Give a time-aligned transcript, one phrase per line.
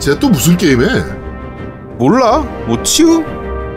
[0.00, 0.86] 쟤 또 무슨 게임해?
[1.98, 2.38] 몰라.
[2.66, 3.22] 뭐 치우?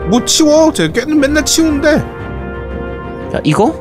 [0.08, 0.72] 뭐 치워?
[0.72, 1.88] 쟤 걔는 맨날 치우는데.
[3.34, 3.74] 야 이거?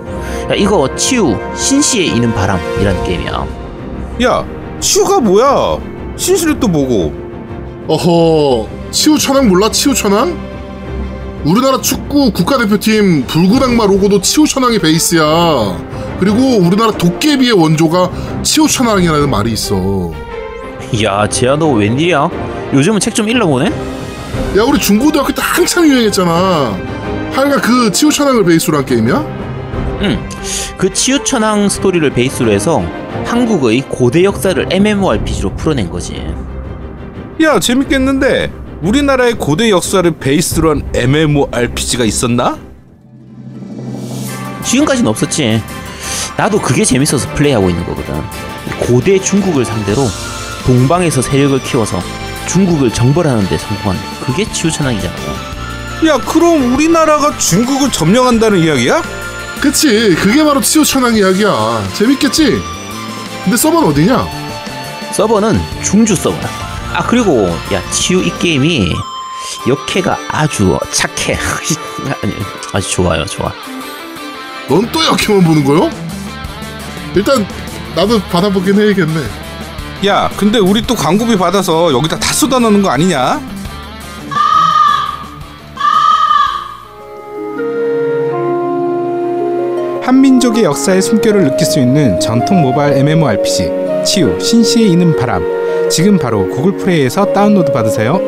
[0.50, 3.48] 야 이거 치유 신시에 이는 바람이란 게임이야.
[4.24, 4.46] 야,
[4.80, 5.78] 치우가 뭐야?
[6.18, 7.14] 신시를 또 뭐고?
[7.88, 9.72] 어허, 치우 천왕 몰라?
[9.72, 10.38] 치우 천왕?
[11.46, 13.26] 우리나라 축구 국가대표팀
[13.64, 15.24] 악마 로고도 치우 천왕이 베이스야.
[16.20, 18.12] 그리고 우리나라 도깨비의 원조가
[18.44, 20.23] 치우 천왕이라는 말이 있어.
[21.02, 22.30] 야 재야 너 웬일이야?
[22.74, 23.66] 요즘은 책 좀 읽어보네?
[24.58, 26.78] 야, 우리 중고등학교 때 한참 유행했잖아.
[27.32, 29.18] 하여간 그 치우천왕을 베이스로 한 게임이야?
[30.02, 30.30] 응.
[30.78, 32.84] 그 치유천왕 스토리를 베이스로 해서
[33.26, 36.16] 한국의 고대 역사를 MMORPG로 풀어낸 거지.
[37.42, 38.52] 야, 재밌겠는데.
[38.82, 42.58] 우리나라의 고대 역사를 베이스로 한 MMORPG가 있었나?
[44.64, 45.62] 지금까지는 없었지.
[46.38, 48.16] 나도 그게 재밌어서 플레이하고 있는 거거든.
[48.82, 50.02] 고대 중국을 상대로
[50.66, 52.02] 동방에서 세력을 키워서
[52.48, 55.16] 중국을 정벌하는 데 성공한 그게 치유천왕이잖아.
[56.08, 59.02] 야, 그럼 우리나라가 중국을 점령한다는 이야기야?
[59.62, 61.90] 그치, 그게 바로 치우천왕 이야기야.
[61.94, 62.62] 재밌겠지?
[63.44, 64.26] 근데 서버는 어디냐?
[65.14, 66.64] 서버는 중주 서버야.
[66.94, 68.94] 아 그리고 야 치유 이 게임이
[69.68, 71.38] 역해가 아주 착해.
[72.24, 72.34] 아니,
[72.74, 73.52] 아주 좋아요, 좋아.
[74.70, 75.90] 넌 또 역해만 보는 거요?
[77.16, 77.46] 일단
[77.96, 79.43] 나도 받아보긴 해야겠네.
[80.06, 83.40] 야, 근데 우리 또 광고비 받아서 여기다 다 쏟아넣는 거 아니냐?
[90.04, 93.72] 한민족의 역사의 숨결을 느낄 수 있는 전통 모바일 MMORPG
[94.06, 95.42] 치유 신시에 이는 바람
[95.90, 98.20] 지금 바로 구글 플레이에서 다운로드 받으세요.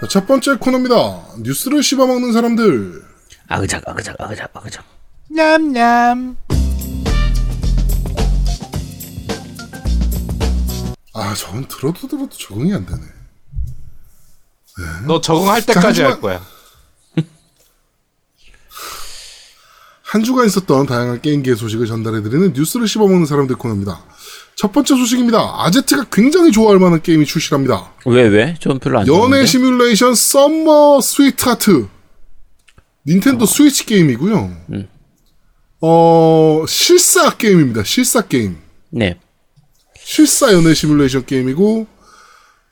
[0.00, 0.94] 자, 첫 번째 코너입니다.
[1.42, 3.02] 뉴스를 씹어먹는 사람들.
[3.48, 4.93] 아그작, 아그작, 아그작, 아그작.
[5.30, 6.36] 냠냠.
[11.16, 13.00] 아, 저건 들어도 들어도 적응이 안 되네.
[15.06, 16.44] 너 적응할 때까지 할 거야.
[20.02, 24.04] 한 주간 있었던 다양한 게임기의 소식을 전달해드리는 뉴스를 씹어먹는 사람들 코너입니다.
[24.56, 25.38] 첫 번째 소식입니다.
[25.64, 27.92] 아제트가 굉장히 좋아할 만한 게임이 출시합니다.
[28.06, 28.56] 왜 왜?
[28.60, 29.46] 전 별로 안 연애 좋아하는데.
[29.46, 31.88] 시뮬레이션 Summer Sweetheart.
[33.06, 34.56] 닌텐도 스위치 게임이고요.
[34.72, 34.88] 음.
[35.86, 37.84] 어, 실사 게임입니다.
[37.84, 38.56] 실사 게임.
[38.88, 39.20] 네.
[39.98, 41.86] 실사 연애 시뮬레이션 게임이고,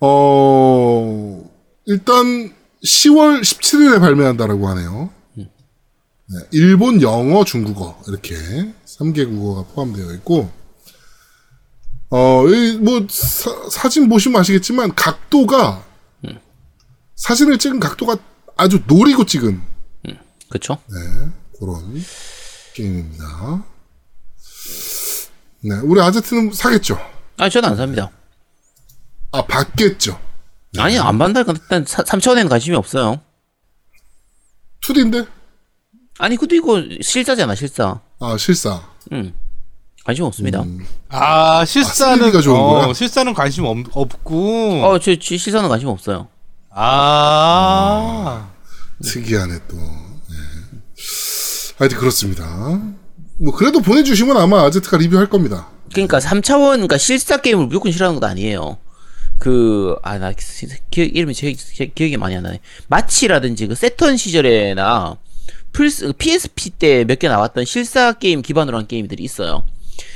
[0.00, 1.50] 어,
[1.84, 5.10] 일단 10월 17일에 발매한다라고 하네요.
[5.34, 8.34] 네, 일본, 영어, 중국어, 이렇게
[8.86, 10.50] 3개 국어가 포함되어 있고,
[12.08, 15.84] 어, 이 뭐, 사, 진 보시면 아시겠지만, 각도가,
[17.16, 18.16] 사진을 찍은 각도가
[18.56, 19.60] 아주 노리고 찍은,
[20.48, 20.78] 그쵸?
[21.58, 22.02] 그런
[22.74, 23.64] 게임입니다.
[25.64, 26.98] 네, 우리 아제트는 사겠죠?
[27.38, 28.10] 아, 저는 안 삽니다.
[29.32, 30.18] 아, 받겠죠?
[30.78, 33.20] 아니, 안 받는다니까 일단 3차원에는 관심이 없어요.
[34.82, 35.28] 2D인데?
[36.18, 38.00] 아니, 그도 이거 실사잖아, 실사.
[38.20, 38.82] 아, 실사.
[39.12, 39.32] 응.
[40.04, 40.64] 관심 없습니다.
[41.10, 42.92] 아, 실사는 스릴리가 좋은 어, 거야?
[42.92, 44.82] 실사는 관심 없, 없고.
[44.84, 46.28] 어, 저, 저 실사는 관심 없어요.
[46.70, 48.50] 아.
[49.04, 49.76] 특이하네, 또.
[51.72, 51.76] 네.
[51.78, 52.44] 하여튼 그렇습니다.
[53.38, 55.68] 뭐, 그래도 보내주시면 아마 아제트가 리뷰할 겁니다.
[55.92, 58.78] 그러니까 3차원, 그러니까 실사 게임을 무조건 싫어하는 건 아니에요.
[59.38, 60.32] 그, 아, 나
[60.90, 62.60] 기억, 이름이 제, 제, 기억이 많이 안 나네.
[62.88, 65.16] 마치라든지 그 새턴 시절에나
[65.72, 69.64] 플스, PSP 때 몇 개 나왔던 실사 게임 기반으로 한 게임들이 있어요.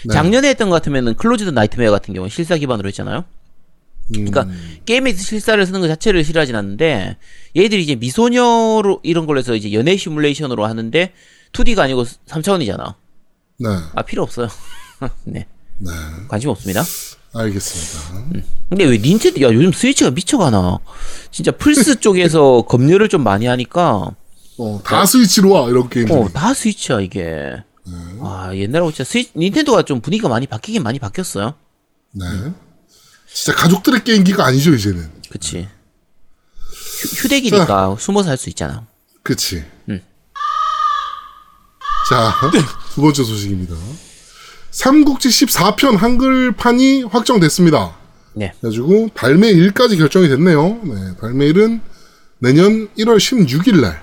[0.04, 0.14] 네.
[0.14, 3.24] 작년에 했던 것 같으면은 Closed Nightmare 같은 경우는 실사 기반으로 했잖아요.
[4.08, 4.46] 그러니까
[4.84, 7.16] 게임에서 실사를 쓰는 것 자체를 싫어하진 않는데
[7.56, 11.12] 얘들이 이제 미소녀로 이런 걸로 해서 이제 연애 시뮬레이션으로 하는데
[11.52, 12.94] 2D가 아니고 3차원이잖아.
[13.58, 13.68] 네.
[13.94, 14.48] 아 필요 없어요.
[15.24, 15.46] 네.
[15.78, 15.90] 네.
[16.28, 16.82] 관심 없습니다.
[17.34, 18.42] 알겠습니다.
[18.70, 20.78] 근데 왜 닌텐도 야 요즘 스위치가 미쳐가나
[21.30, 24.14] 진짜 플스 쪽에서 검열을 좀 많이 하니까
[24.58, 26.16] 어, 다 스위치로 와, 이런 게임들.
[26.16, 27.52] 어다 스위치야 이게
[28.20, 31.54] 아 옛날하고 진짜 스위 닌텐도가 좀 분위기가 많이 바뀌긴 많이 바뀌었어요
[32.12, 32.24] 네.
[33.36, 35.10] 진짜 가족들의 게임기가 아니죠, 이제는.
[35.28, 35.68] 그치
[36.62, 38.86] 휴, 휴대기니까 숨어서 할 수 있잖아
[39.22, 39.62] 그치.
[39.90, 40.00] 음.
[42.08, 42.32] 자,
[42.94, 43.74] 두 번째 소식입니다.
[44.70, 47.96] 삼국지 14편 한글판이 확정됐습니다.
[48.34, 50.80] 네 그래가지고 발매일까지 결정이 됐네요.
[50.84, 51.80] 네, 발매일은
[52.38, 54.02] 내년 1월 16일 날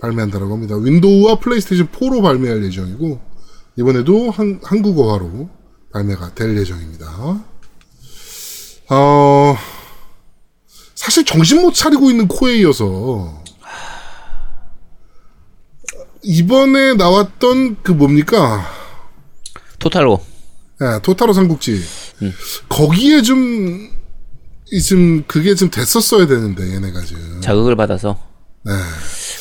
[0.00, 0.76] 발매한다라고 합니다.
[0.76, 3.20] 윈도우와 플레이스테이션 4로 발매할 예정이고
[3.76, 5.50] 이번에도 한, 한국어화로
[5.92, 7.44] 발매가 될 예정입니다.
[8.90, 9.56] 어,
[10.94, 13.42] 사실 정신 못 차리고 있는 코에이여서
[16.22, 18.66] 이번에 나왔던 그 뭡니까
[19.78, 20.20] 토탈로
[20.80, 21.82] 예, 토타로 삼국지.
[22.22, 22.32] 음.
[22.68, 23.90] 거기에 좀,
[24.70, 27.40] 이 좀, 그게 좀 됐었어야 되는데, 얘네가 지금.
[27.40, 28.16] 자극을 받아서.
[28.64, 28.72] 네.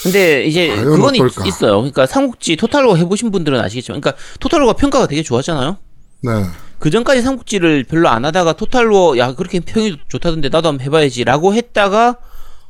[0.01, 1.45] 근데 이제 그건 있, 어떨까?
[1.45, 1.77] 있어요.
[1.77, 5.77] 그러니까 삼국지 토탈로 해보신 분들은 아시겠지만, 그러니까 토탈로가 평가가 되게 좋았잖아요.
[6.23, 6.31] 네.
[6.79, 12.18] 그 전까지 삼국지를 별로 안 하다가 토탈로 야 그렇게 평이 좋다던데 나도 한번 해봐야지라고 했다가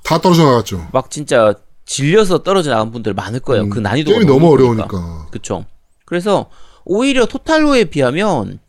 [0.04, 0.88] 다 떨어져 나갔죠.
[0.94, 1.54] 막 진짜
[1.86, 3.70] 질려서 떨어져 나간 분들 많을 거예요.
[3.70, 4.52] 그 난이도가 음, 게임이 너무.
[4.54, 5.28] 어려우니까.
[5.32, 5.66] 그쵸.
[6.06, 6.48] 그래서
[6.86, 8.60] 오히려 토탈로에 비하면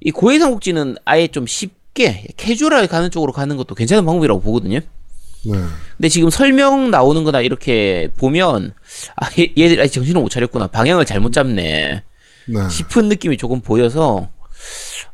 [0.00, 4.80] 이 고해 삼국지는 아예 좀 쉽게 캐주얼하게 가는 쪽으로 가는 것도 괜찮은 방법이라고 보거든요.
[5.46, 5.52] 네.
[5.96, 8.72] 근데 지금 설명 나오는 거나 이렇게 보면
[9.16, 12.02] 아 얘, 얘들 아직 정신을 못 차렸구나 방향을 잘못 잡네
[12.46, 12.68] 네.
[12.70, 14.28] 싶은 느낌이 조금 보여서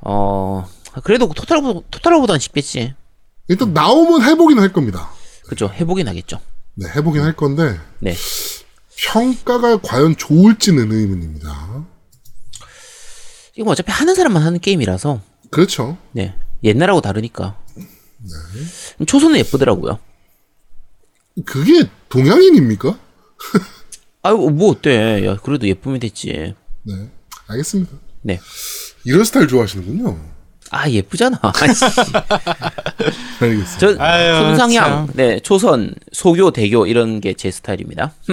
[0.00, 0.66] 어
[1.04, 2.94] 그래도 토탈로 토탈로보다는 쉽겠지
[3.48, 5.10] 일단 나오면 해보긴 할 겁니다.
[5.46, 6.40] 그죠 해보긴 하겠죠
[6.74, 8.14] 네, 해보긴 할 건데, 네
[8.96, 11.84] 평가가 과연 좋을지는 의문입니다.
[13.56, 15.20] 이거 뭐 어차피 하는 사람만 하는 게임이라서
[15.50, 15.98] 그렇죠.
[16.12, 17.58] 네 옛날하고 다르니까
[19.06, 19.98] 초선은 예쁘더라고요
[21.44, 22.98] 그게 동양인입니까?
[24.22, 27.10] 아유 뭐 어때 야 그래도 예쁘면 됐지 네.
[27.48, 27.92] 알겠습니다.
[28.22, 28.38] 네
[29.04, 30.18] 이런 스타일 좋아하시는군요.
[30.70, 31.40] 아 예쁘잖아.
[33.40, 33.78] 알겠습니다.
[33.78, 35.08] 저 아유, 손상향 참.
[35.14, 38.12] 네 초선 소교 대교 이런 게 제 스타일입니다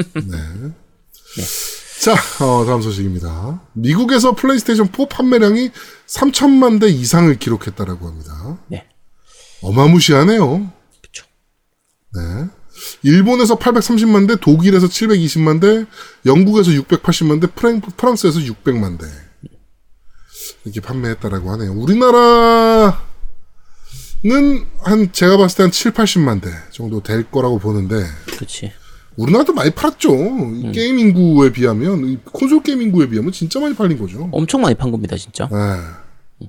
[2.02, 2.14] 자,
[2.46, 3.62] 어, 다음 소식입니다.
[3.74, 5.72] 미국에서 플레이스테이션 4 판매량이
[6.08, 8.58] 3천만 대 이상을 기록했다라고 합니다.
[8.68, 8.86] 네
[9.64, 10.72] 어마무시하네요.
[11.02, 11.26] 그쵸
[12.14, 12.46] 네.
[13.02, 15.86] 일본에서 830만 대, 독일에서 720만 대,
[16.28, 19.08] 영국에서 680만 대, 프랑, 프랑스에서 600만 대.
[20.68, 21.72] 이렇게 판매했다라고 하네요.
[21.74, 22.94] 우리나라는
[24.82, 28.04] 한, 제가 봤을 때 한 7, 80만 대 정도 될 거라고 보는데,
[28.36, 28.72] 그렇지
[29.16, 30.12] 우리나라도 많이 팔았죠.
[30.56, 34.30] 이 게임 인구에 비하면, 이 콘솔 게임 인구에 비하면 진짜 많이 팔린 거죠.
[34.32, 36.48] 엄청 많이 판 겁니다 진짜 네.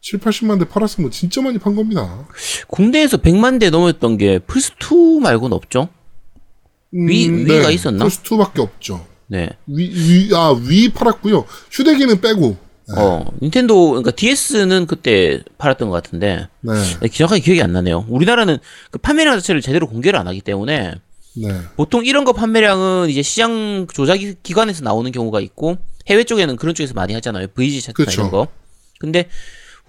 [0.00, 2.26] 7, 80만 대 팔았으면 진짜 많이 판 겁니다.
[2.68, 5.88] 국내에서 100만 대 넘었던 게 플스2 말고는 없죠
[6.92, 8.04] 위- 위가 있었나?
[8.04, 8.14] 음, 네.
[8.16, 9.04] 플스2밖에 없죠.
[9.26, 11.44] 네 위, 위, 아, 위 팔았고요.
[11.72, 12.56] 휴대기는 빼고.
[12.96, 16.72] 어, 닌텐도, 그러니까 DS는 그때 팔았던 것 같은데, 네.
[17.00, 18.06] 네, 정확하게 기억이 안 나네요.
[18.08, 18.58] 우리나라는
[18.90, 20.94] 그 판매량 자체를 제대로 공개를 안 하기 때문에,
[21.36, 21.48] 네.
[21.76, 25.76] 보통 이런 거 판매량은 이제 시장 조작 기관에서 나오는 경우가 있고,
[26.08, 27.48] 해외 쪽에는 그런 쪽에서 많이 하잖아요.
[27.48, 28.10] VG 그쵸.
[28.12, 28.48] 이런 거.
[28.98, 29.28] 근데,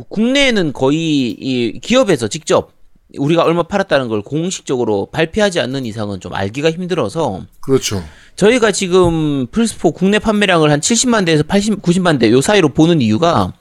[0.09, 2.71] 국내에는 거의 이 기업에서 직접
[3.17, 8.03] 우리가 얼마 팔았다는 걸 공식적으로 발표하지 않는 이상은 좀 알기가 힘들어서, 그렇죠.
[8.35, 13.53] 저희가 지금 플스4 국내 판매량을 한 70만 대에서 80, 90만 대 요 사이로 보는 이유가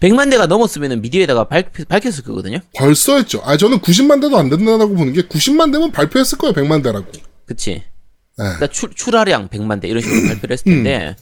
[0.00, 2.58] 100만 대가 넘었으면 미디어에다가 밝, 밝혔을 거거든요.
[2.76, 3.40] 벌써 했죠.
[3.44, 6.52] 아, 저는 90만 대도 안 된다고 보는 게 90만 대면 발표했을 거예요.
[6.54, 7.06] 100만 대라고.
[7.46, 7.70] 그치?
[7.70, 7.84] 네.
[8.36, 11.16] 그러니까 출, 출하량 100만 대 이런 식으로 발표를 했을 텐데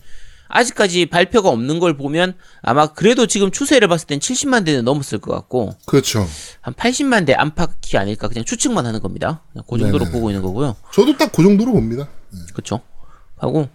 [0.52, 5.32] 아직까지 발표가 없는 걸 보면 아마 그래도 지금 추세를 봤을 땐 70만 대는 넘었을 것
[5.32, 6.26] 같고 그렇죠.
[6.60, 9.42] 한 80만 대 안팎이 아닐까 그냥 추측만 하는 겁니다.
[9.68, 10.10] 그 정도로 네네.
[10.12, 10.76] 보고 있는 거고요.
[10.92, 12.08] 저도 딱 그 정도로 봅니다.
[12.54, 12.80] 그쵸.
[13.38, 13.68] 하고,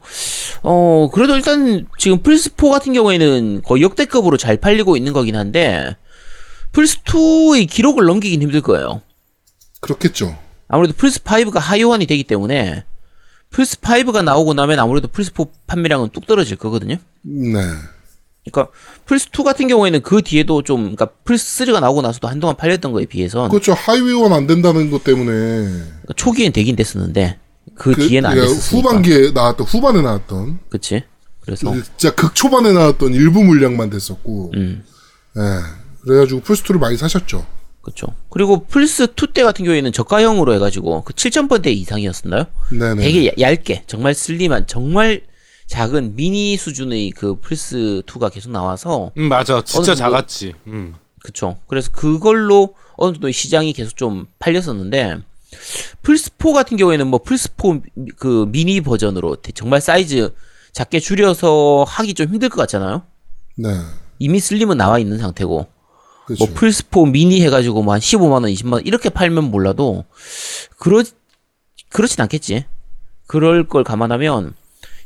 [0.64, 5.98] 어, 그래도 일단 지금 플스4 같은 경우에는 거의 역대급으로 잘 팔리고 있는 거긴 한데,
[6.72, 9.02] 플스2의 기록을 넘기긴 힘들 거예요.
[9.82, 10.38] 그렇겠죠.
[10.70, 12.86] 아무래도 플스5가 하위호환이 되기 때문에,
[13.50, 16.98] 플스 5가 나오고 나면 아무래도 플스 4 판매량은 뚝 떨어질 거거든요.
[17.22, 17.60] 네.
[18.50, 18.72] 그러니까
[19.06, 23.06] 플스 2 같은 경우에는 그 뒤에도 좀, 그러니까 플스 3가 나오고 나서도 한동안 팔렸던 거에
[23.06, 23.74] 비해서 그렇죠.
[23.74, 25.32] 하위호환 안 된다는 것 때문에.
[25.32, 27.40] 그러니까 초기엔 되긴 됐었는데,
[27.76, 28.90] 그, 그, 뒤에는 안 그러니까 됐었으니까.
[28.90, 30.60] 후반기에 나왔던, 후반에 나왔던.
[30.70, 31.04] 그치?
[31.42, 34.52] 그래서, 진짜 극초반에 나왔던 일부 물량만 됐었고.
[34.56, 34.84] 음.
[35.38, 35.42] 예.
[36.02, 37.46] 그래가지고 플스 2를 많이 사셨죠.
[37.88, 38.08] 그렇죠.
[38.30, 42.44] 그리고 플스 2 때 같은 경우에는 저가형으로 해가지고 그 7,000번대 이상이었었나요?
[42.72, 43.02] 네네.
[43.02, 45.22] 되게 야- 얇게 정말 슬림한 정말
[45.68, 50.54] 작은 미니 수준의 그 플스 2가 계속 나와서 음 맞아 진짜 작았지.
[50.68, 50.96] 음.
[51.24, 51.58] 그쵸.
[51.68, 55.20] 그래서 그걸로 어느 정도 시장이 계속 좀 팔렸었는데
[56.02, 60.34] 플스 4 같은 경우에는 뭐 플스 4그 미니 버전으로 대- 정말 사이즈
[60.74, 63.04] 작게 줄여서 하기 좀 힘들 것 같잖아요.
[63.56, 63.70] 네.
[64.20, 65.68] 이미 슬림은 나와 있는 상태고
[66.28, 66.46] 그렇죠.
[66.46, 70.04] 뭐 플스4 미니 해가지고 뭐 한 15만 원, 20만 원 이렇게 팔면 몰라도
[70.78, 71.02] 그러
[71.90, 72.66] 그렇진 않겠지.
[73.28, 74.54] 그럴 걸 감안하면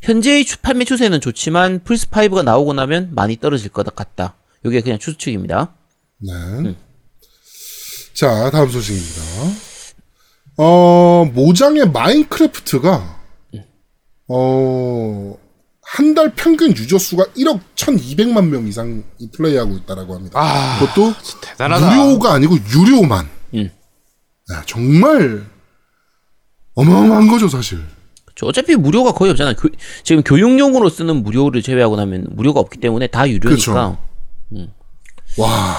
[0.02, 4.36] 현재의 추- 판매 추세는 좋지만 플스 5가 나오고 나면 많이 떨어질 것 같다.
[4.66, 5.74] 이게 그냥 추측입니다.
[6.18, 6.76] 네.
[8.16, 9.22] 자, 다음 소식입니다.
[10.58, 13.22] 어, 모장의 마인크래프트가,
[14.28, 15.38] 어,
[15.94, 19.02] 한 달 평균 유저 수가 1억 1200만 명 이상이
[19.36, 20.40] 플레이하고 있다라고 합니다.
[20.42, 21.90] 아 그것도 대단하다.
[21.96, 23.28] 무료가 아니고 유료만.
[23.56, 23.70] 음.
[24.50, 25.46] 네, 정말
[26.76, 27.80] 어마어마한 거죠, 사실.
[28.36, 29.56] 저 어차피 무료가 거의 없잖아요.
[29.56, 29.70] 교-
[30.04, 33.50] 지금 교육용으로 쓰는 무료를 제외하고 나면 무료가 없기 때문에 다 유료니까.
[33.56, 33.98] 그쵸.
[35.38, 35.78] 와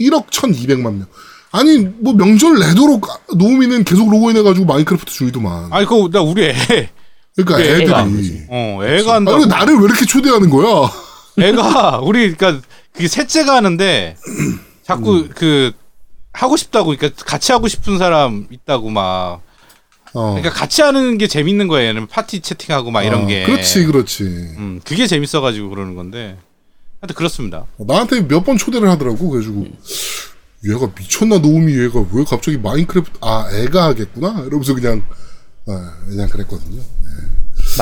[0.00, 1.06] 1억 1,200만 명.
[1.50, 5.72] 아니 뭐 명절 내도록 노우미는 계속 로그인 해가지고 마인크래프트 중이더만.
[5.72, 6.90] 아니 그거 나 우리 애.
[7.44, 8.42] 그러니까 그 애가 한 애들이.
[8.48, 9.38] 어 애가 아, 한다고.
[9.40, 10.90] 왜 나를 왜 이렇게 초대하는 거야?
[11.38, 14.16] 애가 우리 그러니까 그 셋째가 하는데
[14.84, 15.30] 자꾸 음.
[15.34, 15.72] 그
[16.32, 19.40] 하고 싶다고 그러니까 같이 하고 싶은 사람 있다고 막
[20.14, 20.34] 어.
[20.34, 21.88] 그러니까 같이 하는 게 재밌는 거예요.
[21.90, 23.44] 얘는 파티 채팅하고 막 이런 어, 게.
[23.44, 24.24] 그렇지 그렇지.
[24.24, 26.36] 음, 그게 재밌어가지고 그러는 건데.
[27.00, 27.64] 하여튼 그렇습니다.
[27.78, 29.28] 나한테 몇 번 초대를 하더라고.
[29.30, 29.66] 그래가지고
[30.66, 35.02] 얘가 미쳤나 노우미 얘가 왜 갑자기 마인크래프트 아 애가 하겠구나 이러면서 그냥
[35.68, 36.80] 아, 그냥 그랬거든요.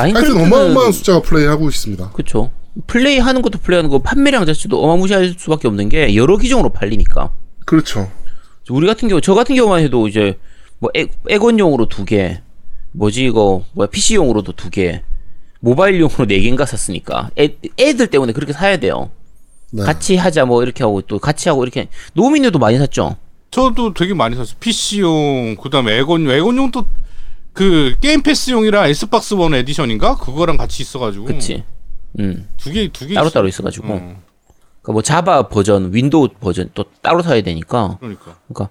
[0.02, 2.10] 하여튼 마인크래프트는 어마어마한 숫자가 플레이하고 있습니다.
[2.12, 2.50] 그쵸.
[2.86, 7.30] 플레이 하는 것도 플레이하는 거 판매량 자체도 어마무시할 수밖에 없는 게 여러 기종으로 팔리니까.
[7.64, 8.10] 그렇죠.
[8.68, 10.38] 우리 같은 경우 저 같은 경우만 해도 이제
[10.78, 12.42] 뭐 애, 엑원용으로 두 개,
[12.92, 15.02] 뭐지 이거 뭐야 PC용으로도 두 개,
[15.60, 19.10] 모바일용으로 네 개인가 샀으니까 애, 애들 때문에 그렇게 사야 돼요.
[19.72, 19.82] 네.
[19.82, 23.16] 같이 하자 뭐 이렇게 하고 또 같이 하고 이렇게 노미님도 많이 샀죠.
[23.50, 24.56] 저도 되게 많이 샀어요.
[24.60, 26.30] PC용, 그 다음에 엑원용.
[26.30, 26.86] 엑원용 또,
[27.56, 30.16] 그, 게임 패스용이랑 엑스박스 원 edition인가?
[30.16, 31.24] 그거랑 같이 있어가지고.
[31.24, 31.64] 그치?
[32.18, 33.14] 음두 개, 두 개.
[33.14, 33.30] 따로.
[33.30, 33.88] 따로 있어가지고.
[33.88, 33.98] 음,
[34.82, 37.96] 그러니까 뭐 자바 버전, 윈도우 버전 또 따로 사야 되니까.
[38.00, 38.38] 그러니까.
[38.48, 38.68] 그러니까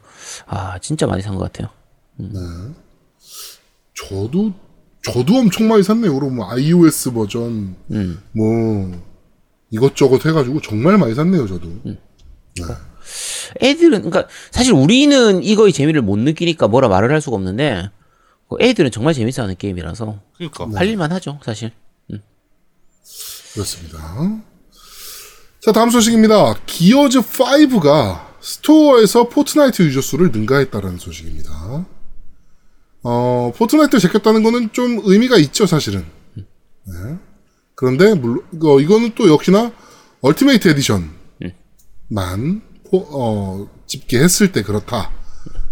[0.48, 1.70] 아 진짜 많이 산 것 같아요.
[3.96, 4.54] 저도
[5.04, 6.14] 저도 엄청 많이 샀네요.
[6.16, 8.20] 그럼 뭐 iOS 버전 음.
[8.32, 9.02] 뭐
[9.70, 11.48] 이것저것 해가지고 정말 많이 샀네요.
[11.48, 11.68] 저도.
[13.62, 17.95] 애들은 그러니까 사실 우리는 이거의 재미를 못 느끼니까 뭐라 말을 할 수가 없는데 그
[18.60, 20.68] 애들은 정말 재밌어하는 게임이라서 그러니까.
[20.70, 21.72] 팔릴만 하죠 사실.
[23.54, 24.42] 그렇습니다.
[25.62, 26.56] 자 다음 소식입니다.
[26.66, 31.86] 기어즈 5가 스토어에서 포트나이트 유저 수를 능가했다라는 소식입니다.
[33.04, 36.06] 어 포트나이트를 제꼈다는 거는 좀 의미가 있죠 사실은.
[36.36, 37.18] 네.
[37.76, 39.72] 그런데 물론 이거 이거는 또 역시나
[40.22, 41.10] Ultimate Edition만
[42.90, 45.12] 포- 어, 집계했을 때 그렇다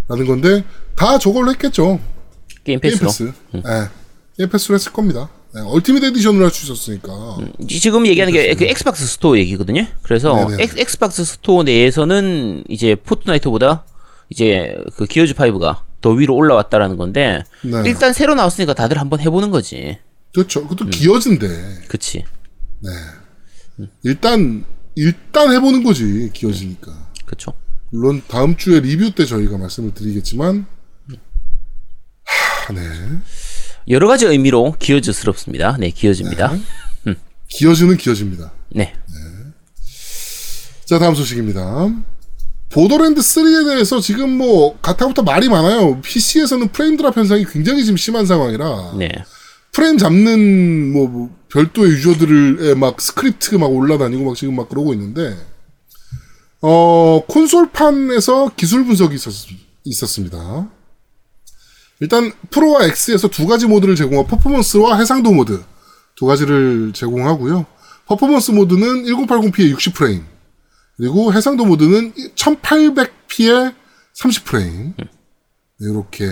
[0.07, 0.63] 라는 건데
[0.95, 1.99] 다 저걸로 했겠죠.
[2.63, 3.07] 게임 게임 패스로.
[3.07, 3.33] 패스.
[3.51, 3.61] 네.
[4.37, 5.29] 게임 패스로 했을 겁니다.
[5.53, 7.37] 네, Ultimate Edition으로 할 수 있었으니까.
[7.67, 9.85] 지금 얘기하는 게 그 엑스박스 스토어 얘기거든요.
[10.01, 10.47] 그래서.
[10.59, 13.85] 엑, 엑스박스 스토어 내에서는 이제 포트나이트보다
[14.29, 17.83] 이제 그 기어즈 5가 더 위로 올라왔다라는 건데 네.
[17.85, 19.99] 일단 새로 나왔으니까 다들 한번 해보는 거지.
[20.33, 20.63] 그렇죠.
[20.67, 21.83] 그것도 기어즈인데.
[21.87, 22.23] 그치?
[22.79, 22.89] 네.
[24.03, 24.65] 일단
[24.95, 26.91] 일단 해보는 거지 기어즈니까.
[27.25, 27.53] 그쵸?
[27.91, 30.65] 물론 다음 주에 리뷰 때 저희가 말씀을 드리겠지만, 하,
[32.71, 32.81] 네.
[33.89, 35.77] 여러 가지 의미로 기어즈스럽습니다.
[35.79, 36.57] 네, 기어즈입니다.
[37.47, 38.51] 기어즈는 기어즈입니다.
[38.69, 38.93] 네.
[40.85, 41.89] 자 다음 소식입니다.
[42.69, 46.01] 보더랜드 3에 대해서 지금 뭐 가타부타 말이 많아요.
[46.01, 49.09] PC에서는 frame drop 현상이 굉장히 지금 심한 상황이라 네.
[49.71, 55.37] 프레임 잡는 뭐, 뭐 별도의 유저들의 막 스크립트 막 올라다니고 막 지금 막 그러고 있는데
[56.61, 59.31] 어 콘솔판에서 기술 분석이 있었,
[59.83, 60.69] 있었습니다.
[61.99, 65.63] 일단 프로와 X에서 두 가지 모드를 제공하고 퍼포먼스와 해상도 모드
[66.15, 67.65] 두 가지를 제공하고요.
[68.05, 70.23] 퍼포먼스 모드는 1080p에 60프레임
[70.97, 73.73] 그리고 해상도 모드는 1800p에
[74.15, 74.93] 30프레임
[75.79, 76.29] 이렇게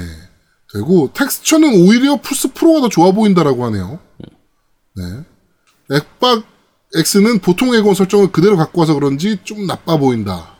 [0.73, 3.99] 되고 텍스처는 오히려 플스 프로가 더 좋아 보인다라고 하네요.
[4.95, 5.03] 네.
[5.91, 6.43] 엑박
[6.95, 10.57] X는 보통 엑원 설정을 그대로 갖고 와서 그런지 좀 나빠 보인다.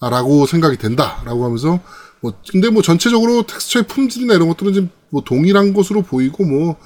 [0.00, 1.22] 라고 생각이 된다.
[1.24, 1.80] 라고 하면서
[2.20, 6.76] 뭐 근데 뭐 전체적으로 텍스처의 품질이나 이런 것들은 지금 뭐 동일한 것으로 보이고 뭐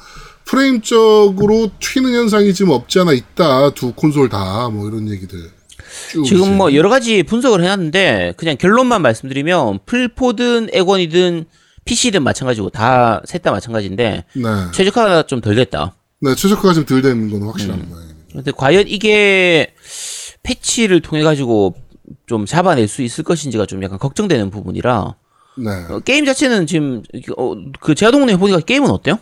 [0.45, 3.71] 프레임적으로 튀는 현상이 지금 없지 않아 있다.
[3.71, 5.39] 두 콘솔 다 뭐 이런 얘기들.
[6.27, 11.45] 지금 뭐 여러 가지 분석을 해놨는데 그냥 결론만 말씀드리면 풀포든 에건이든
[11.85, 14.49] PC든 마찬가지고 다 셋 다 마찬가지인데 네.
[14.73, 15.95] 최적화가 좀 덜 됐다.
[16.21, 18.09] 네, 최저가가 좀 덜 되는 건 확실한 거예요.
[18.33, 19.75] 근데 과연 이게
[20.43, 21.75] 패치를 통해 가지고
[22.27, 25.15] 좀 잡아낼 수 있을 것인지가 좀 약간 걱정되는 부분이라
[25.59, 25.71] 네.
[25.91, 27.03] 어, 게임 자체는 지금
[27.37, 29.19] 어, 그 제아동네 보니까 게임은 어때요?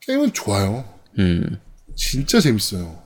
[0.00, 0.88] 게임은 좋아요.
[1.18, 1.60] 음
[1.96, 3.02] 진짜 재밌어요.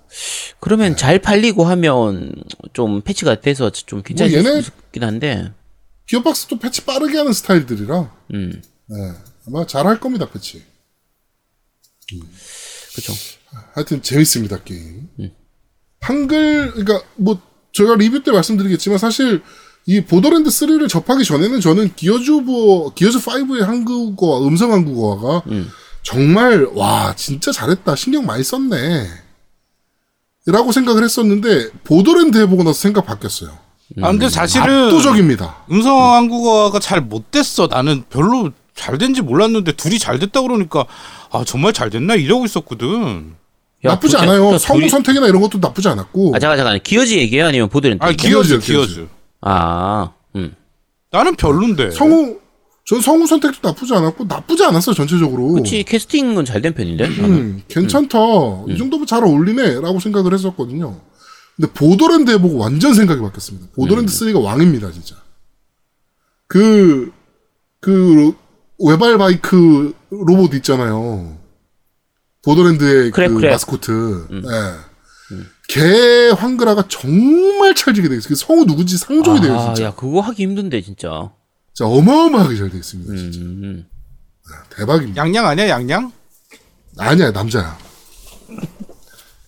[0.60, 2.34] 그러면 잘 팔리고 하면
[2.74, 5.52] 좀 패치가 돼서 좀 괜찮을 뭐 얘네- 수 있긴 한데
[6.06, 8.96] 기어박스도 패치 빠르게 하는 스타일들이라 음 네,
[9.46, 10.62] 아마 잘 할 겁니다 패치.
[12.92, 13.12] 그렇죠.
[13.74, 15.08] 하여튼 재밌습니다 게임.
[16.00, 17.40] 한글 그러니까 뭐
[17.72, 19.42] 제가 리뷰 때 말씀드리겠지만 사실
[19.86, 22.24] 이 보더랜드 3를 접하기 전에는 저는 기어즈
[22.94, 25.42] 기어즈 5의 한국어와 음성 한국어가
[26.02, 29.06] 정말 와 진짜 잘했다 신경 많이 썼네.
[30.46, 33.50] 라고 생각을 했었는데 보더랜드 해보고 나서 생각 바뀌었어요.
[34.00, 34.86] 아, 근데 사실은.
[34.86, 35.64] 압도적입니다.
[35.70, 37.68] 음성 한국어가 잘 못됐어.
[37.68, 40.84] 나는 별로 잘 된지 몰랐는데 둘이 잘 됐다 그러니까
[41.30, 43.34] 아 정말 잘 됐나 이러고 있었거든.
[43.84, 44.50] 야, 나쁘지 않아요.
[44.50, 46.32] 진짜 성우 둘이- 선택이나 이런 것도 나쁘지 않았고.
[46.34, 48.02] 아 잠깐 잠깐 기어지 얘기해요 아니면 보드랜드?
[48.02, 48.10] 아?
[48.12, 49.08] 기어즈 기어즈, 기어즈.
[49.42, 50.54] 아, 음.
[51.10, 51.90] 나는 별론데.
[51.90, 52.38] 성우
[52.84, 55.52] 전 성우 선택도 나쁘지 않았고 나쁘지 않았어 전체적으로.
[55.52, 57.04] 그치 캐스팅은 잘 된 편인데.
[57.20, 58.18] 음, 괜찮다.
[58.68, 60.98] 이 정도면 잘 어울리네 라고 생각을 했었거든요.
[61.56, 63.68] 근데 보더랜드 해보고 완전 생각이 바뀌었습니다.
[63.76, 65.16] 보더랜드 3가 왕입니다, 진짜.
[66.46, 67.12] 그,
[67.80, 68.34] 그,
[68.78, 71.36] 외발 바이크 로봇 있잖아요.
[72.42, 73.50] 보더랜드의 그 크랩, 크랩.
[73.50, 74.26] 마스코트.
[74.32, 74.91] 예.
[75.72, 78.28] 걔 황그라가 정말 찰지게 되겠어요.
[78.28, 79.84] 그 성우 누군지 상종이 돼요, 아, 진짜.
[79.88, 81.30] 야 그거 하기 힘든데 진짜.
[81.72, 83.38] 진짜 어마어마하게 잘 되겠습니다, 진짜.
[83.40, 83.86] 음.
[84.76, 85.22] 대박입니다.
[85.22, 86.12] 양양 아니야 양양?
[86.98, 87.78] 아니야, 남자야.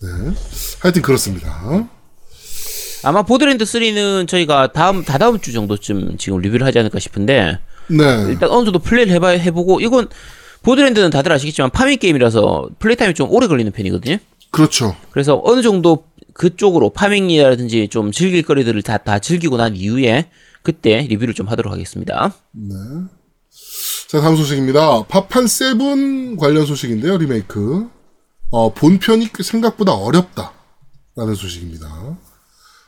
[0.01, 0.09] 네.
[0.79, 1.87] 하여튼 그렇습니다.
[3.03, 8.25] 아마 보더랜드 3는 저희가 다음 다다음 주 정도쯤 지금 리뷰를 하지 않을까 싶은데 네.
[8.29, 10.07] 일단 어느 정도 플레이를 해봐 해보고 이건
[10.63, 14.17] 보더랜드는 다들 아시겠지만 파밍 게임이라서 play time이 좀 오래 걸리는 편이거든요.
[14.49, 14.95] 그렇죠.
[15.11, 16.05] 그래서 어느 정도
[16.35, 20.29] 그쪽으로 파밍이라든지 좀 즐길 거리들을 다, 다 즐기고 난 이후에
[20.63, 22.35] 그때 리뷰를 좀 하도록 하겠습니다.
[24.09, 25.03] 자, 다음 소식입니다.
[25.07, 27.89] 파판 세븐 관련 소식인데요, 리메이크.
[28.51, 30.51] 어, 본편이 생각보다 어렵다.
[31.15, 32.17] 라는 소식입니다.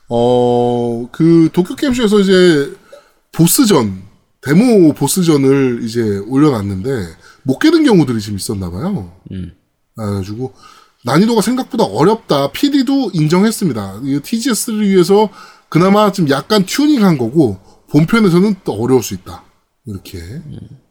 [0.10, 2.76] 어, 그, 도쿄게임쇼에서 이제,
[3.32, 4.02] 보스전,
[4.42, 6.90] 데모 보스전을 이제 올려놨는데,
[7.44, 9.14] 못 깨는 경우들이 지금 있었나봐요.
[9.96, 10.54] 그래가지고,
[11.08, 12.52] 난이도가 생각보다 어렵다.
[12.52, 14.02] PD도 인정했습니다.
[14.04, 15.30] 이 TGS를 위해서
[15.70, 17.58] 그나마 좀 약간 튜닝한 거고,
[17.92, 19.44] 본편에서는 또 어려울 수 있다.
[19.86, 20.20] 이렇게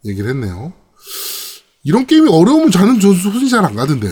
[0.06, 0.72] 얘기를 했네요.
[1.84, 4.08] 이런 게임이 어려우면 저는 저 손이 잘안 가던데.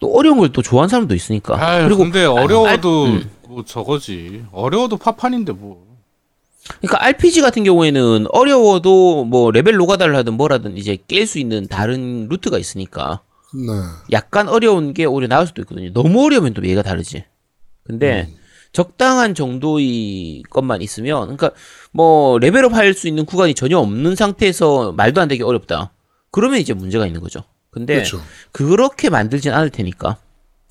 [0.00, 1.54] 또 어려운 걸 또 좋아하는 사람도 있으니까.
[1.56, 3.30] 아 그리고 근데 어려워도 음.
[3.48, 4.44] 뭐 저거지.
[4.52, 5.84] 어려워도 파판인데 뭐.
[6.80, 12.58] 그러니까 RPG 같은 경우에는 어려워도 뭐 레벨 하든 뭐라든 이제 깰 수 있는 다른 루트가
[12.58, 13.20] 있으니까
[13.54, 13.72] 네.
[14.12, 15.92] 약간 어려운 게 오히려 나을 수도 있거든요.
[15.92, 17.24] 너무 어려우면 또 얘가 다르지.
[17.84, 18.32] 근데
[18.72, 21.50] 적당한 정도의 것만 있으면 그러니까
[21.92, 25.92] 뭐 level up 할 수 있는 구간이 전혀 없는 상태에서 말도 안 되게 어렵다.
[26.32, 27.44] 그러면 이제 문제가 있는 거죠.
[27.70, 28.20] 근데 그렇죠.
[28.52, 30.16] 그렇게 만들진 않을 테니까.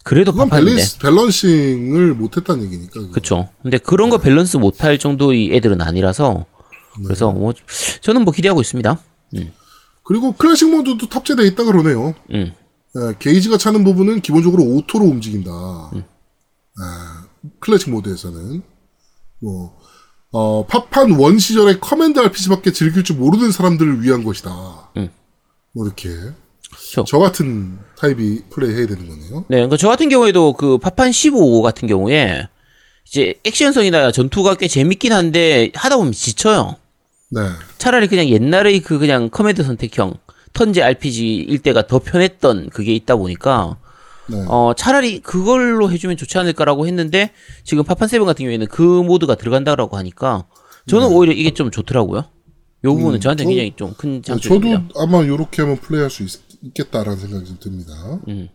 [0.03, 0.49] 그래도 그건.
[0.49, 3.09] 밸런스, balancing을 못했다는 얘기니까.
[3.11, 3.49] 그쵸.
[3.61, 6.45] 근데 그런 거 밸런스 못할 정도의 애들은 아니라서
[7.05, 7.53] 그래서 뭐
[8.01, 8.99] 저는 뭐 기대하고 있습니다.
[10.03, 12.13] 그리고 classic mode도 탑재되어 있다 그러네요.
[12.33, 12.53] 음.
[12.95, 15.51] 예, 게이지가 차는 부분은 기본적으로 auto로 움직인다.
[15.93, 16.03] 음.
[16.03, 18.61] 예, classic mode에서는.
[19.41, 19.77] 뭐,
[20.31, 24.91] 어, 파판 원 시절의 command RPG밖에 즐길 줄 모르는 사람들을 위한 것이다.
[24.97, 25.09] 음.
[25.73, 26.09] 뭐 이렇게.
[26.71, 27.03] 그쵸.
[27.07, 29.45] 저 같은 타입이 플레이 해야 되는 거네요.
[29.47, 32.47] 네, 그러니까 저 같은 경우에도 그 파판 15 같은 경우에
[33.07, 36.77] 이제 액션성이나 전투가 꽤 재밌긴 한데 하다 보면 지쳐요.
[37.29, 37.41] 네.
[37.77, 40.15] 차라리 그냥 옛날의 그 그냥 command 선택형
[40.53, 43.77] turn제 RPG일 때가 더 편했던 그게 있다 보니까
[44.27, 44.37] 네.
[44.47, 47.31] 어 차라리 그걸로 해주면 좋지 않을까라고 했는데
[47.63, 50.45] 지금 파판 세븐 같은 경우에는 그 모드가 들어간다라고 하니까
[50.87, 52.25] 저는 오히려 이게 좀 좋더라고요.
[52.85, 54.83] 요 부분은 저한테 저- 굉장히 좀큰 네, 장점입니다.
[54.89, 56.29] 저도 아마 이렇게 하면 플레이할 수 있,
[56.73, 57.93] 겠다라는 생각이 좀 듭니다.
[58.27, 58.49] 음.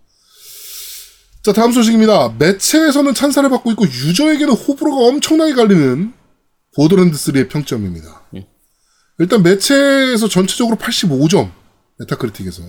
[1.43, 2.35] 자, 다음 소식입니다.
[2.39, 6.13] 매체에서는 찬사를 받고 있고 유저에게는 호불호가 엄청나게 갈리는
[6.77, 8.23] 보더랜드 3의 평점입니다.
[8.35, 8.43] 음.
[9.19, 11.51] 일단 매체에서 전체적으로 85점,
[11.99, 12.63] 메타크리틱에서.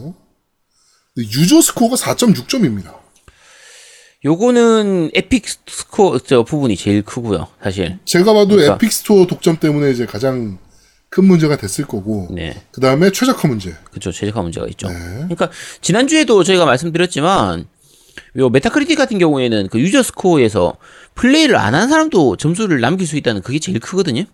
[1.18, 2.98] 유저 스코어가 4.6점입니다.
[4.26, 8.00] 요거는 에픽 스토어 저 부분이 제일 크고요, 사실.
[8.06, 8.76] 제가 봐도 그러니까.
[8.76, 10.58] 에픽 스토어 독점 때문에 이제 가장
[11.10, 12.62] 큰 문제가 됐을 거고, 네.
[12.72, 13.76] 그 다음에 최적화 문제.
[13.92, 14.90] 그쵸, 최적화 문제가 있죠.
[14.90, 14.96] 네.
[14.96, 15.50] 그러니까,
[15.82, 17.66] 지난 주에도 저희가 말씀드렸지만,
[18.38, 20.76] 요 메타크리틱 같은 경우에는 그 유저 스코어에서
[21.16, 24.26] 플레이를 안 한 사람도 점수를 남길 수 있다는 그게 제일 크거든요.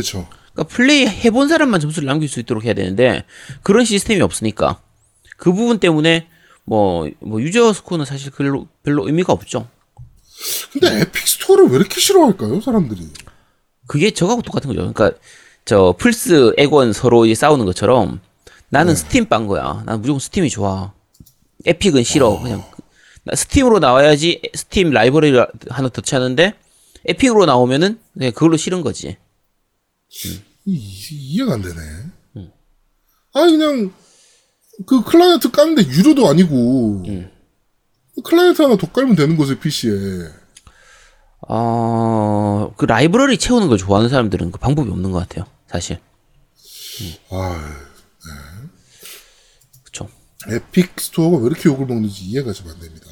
[0.00, 0.28] 그렇죠.
[0.52, 3.24] 그러니까 플레이 해본 사람만 점수를 남길 수 있도록 해야 되는데,
[3.62, 4.80] 그런 시스템이 없으니까.
[5.36, 6.28] 그 부분 때문에,
[6.64, 9.68] 뭐, 뭐, 유저 스코어는 사실 별로, 별로 의미가 없죠.
[10.72, 13.08] 근데 에픽 스토어를 왜 이렇게 싫어할까요, 사람들이?
[13.86, 14.80] 그게 저하고 똑같은 거죠.
[14.92, 15.18] 그러니까
[15.64, 18.20] 저 플스 엑원 서로 이제 싸우는 것처럼
[18.68, 19.82] 나는 스팀 빠인 거야.
[19.84, 20.92] 난 무조건 스팀이 좋아.
[21.66, 22.40] 에픽은 싫어.
[22.40, 22.64] 그냥
[23.24, 25.36] 나 스팀으로 나와야지 스팀 library
[25.68, 26.54] 하나 더 차는데
[27.04, 29.16] 에픽으로 나오면은 그냥 그걸로 싫은 거지.
[30.66, 31.80] 이, 이해가 안 되네.
[33.32, 33.92] 아니 그냥
[34.86, 37.04] 그 client 까는데 유료도 아니고
[38.24, 39.92] client 하나 더 깔면 되는 거죠 PC에.
[41.48, 45.46] 어, 그 library 채우는 걸 좋아하는 사람들은 그 방법이 없는 것 같아요.
[45.68, 45.98] 사실.
[47.30, 47.76] 아
[49.84, 50.08] 그쵸.
[50.48, 53.06] 에픽 스토어가 왜 이렇게 욕을 먹는지 이해가 좀 안 됩니다.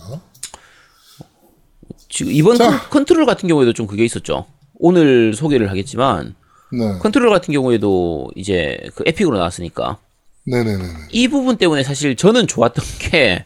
[2.11, 2.71] 지금 이번 자.
[2.71, 4.47] 컨, 컨트롤 같은 경우에도 좀 그게 있었죠.
[4.75, 6.35] 오늘 소개를 하겠지만
[6.73, 9.99] 네, 컨트롤 같은 경우에도 이제 그 에픽으로 나왔으니까
[10.47, 10.85] 네네네.
[11.11, 13.45] 이 부분 때문에 사실 저는 좋았던 게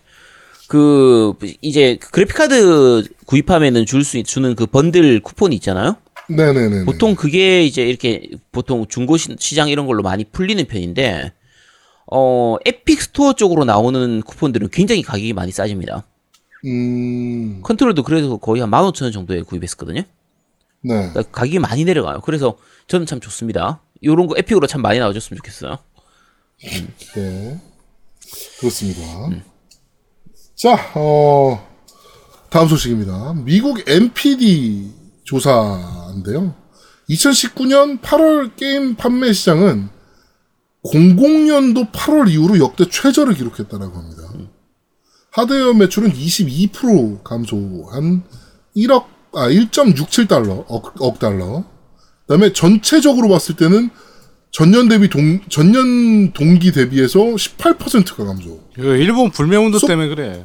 [0.69, 5.97] 그 이제 그래픽 카드 구입하면은 줄 수 주는 그 번들 쿠폰이 있잖아요.
[6.31, 6.87] 네네네.
[6.87, 11.33] 보통 그게 이제 이렇게 보통 중고 시- 시장 이런 걸로 많이 풀리는 편인데
[12.11, 16.05] 어 에픽 스토어 쪽으로 나오는 쿠폰들은 굉장히 가격이 많이 싸집니다.
[16.65, 20.05] 음, 컨트롤도 그래서 거의 한 15,000원 정도에 구입했었거든요.
[20.83, 20.95] 네.
[21.11, 22.21] 그러니까 가격이 많이 내려가요.
[22.21, 22.57] 그래서
[22.89, 23.83] 저는 참 좋습니다.
[24.05, 25.79] 요런 거 에픽으로 참 많이 나와줬으면 좋겠어요.
[27.15, 27.61] 네.
[28.59, 29.01] 그렇습니다.
[30.57, 31.67] 자, 어,
[32.51, 33.35] 다음 소식입니다.
[33.45, 34.93] 미국 NPD
[35.25, 36.55] 조사인데요.
[37.09, 39.89] 2019년 8월 게임 판매 시장은
[40.85, 44.23] 00년도 8월 이후로 역대 최저를 기록했다라고 합니다.
[45.31, 48.23] 하드웨어 매출은 22% 감소한
[48.77, 51.65] 1억, 아, 1.67달러, 억, 억 달러.
[52.27, 53.91] 그 다음에 전체적으로 봤을 때는
[54.51, 58.61] 전년 대비 동, 전년 동기 대비해서 18%가 감소.
[58.79, 60.45] 이거 일본 불매운동 소- 때문에 그래.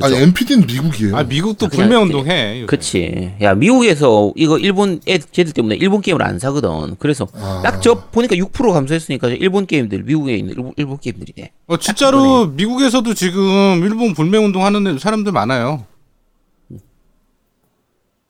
[0.00, 1.14] 아니, NPD는 미국이에요.
[1.16, 2.64] 아 미국도 그냥 불매운동 해.
[2.66, 3.34] 그치.
[3.42, 6.96] 야, 미국에서 이거 일본 애, 걔들 때문에 일본 게임을 안 사거든.
[6.98, 7.60] 그래서 아.
[7.62, 11.52] 딱저 보니까 6% 감소했으니까 일본 게임들, 미국에 있는 일본, 일본 게임들이네.
[11.66, 15.84] 어 진짜로 미국에서도 지금 일본 불매운동 하는 사람들 많아요.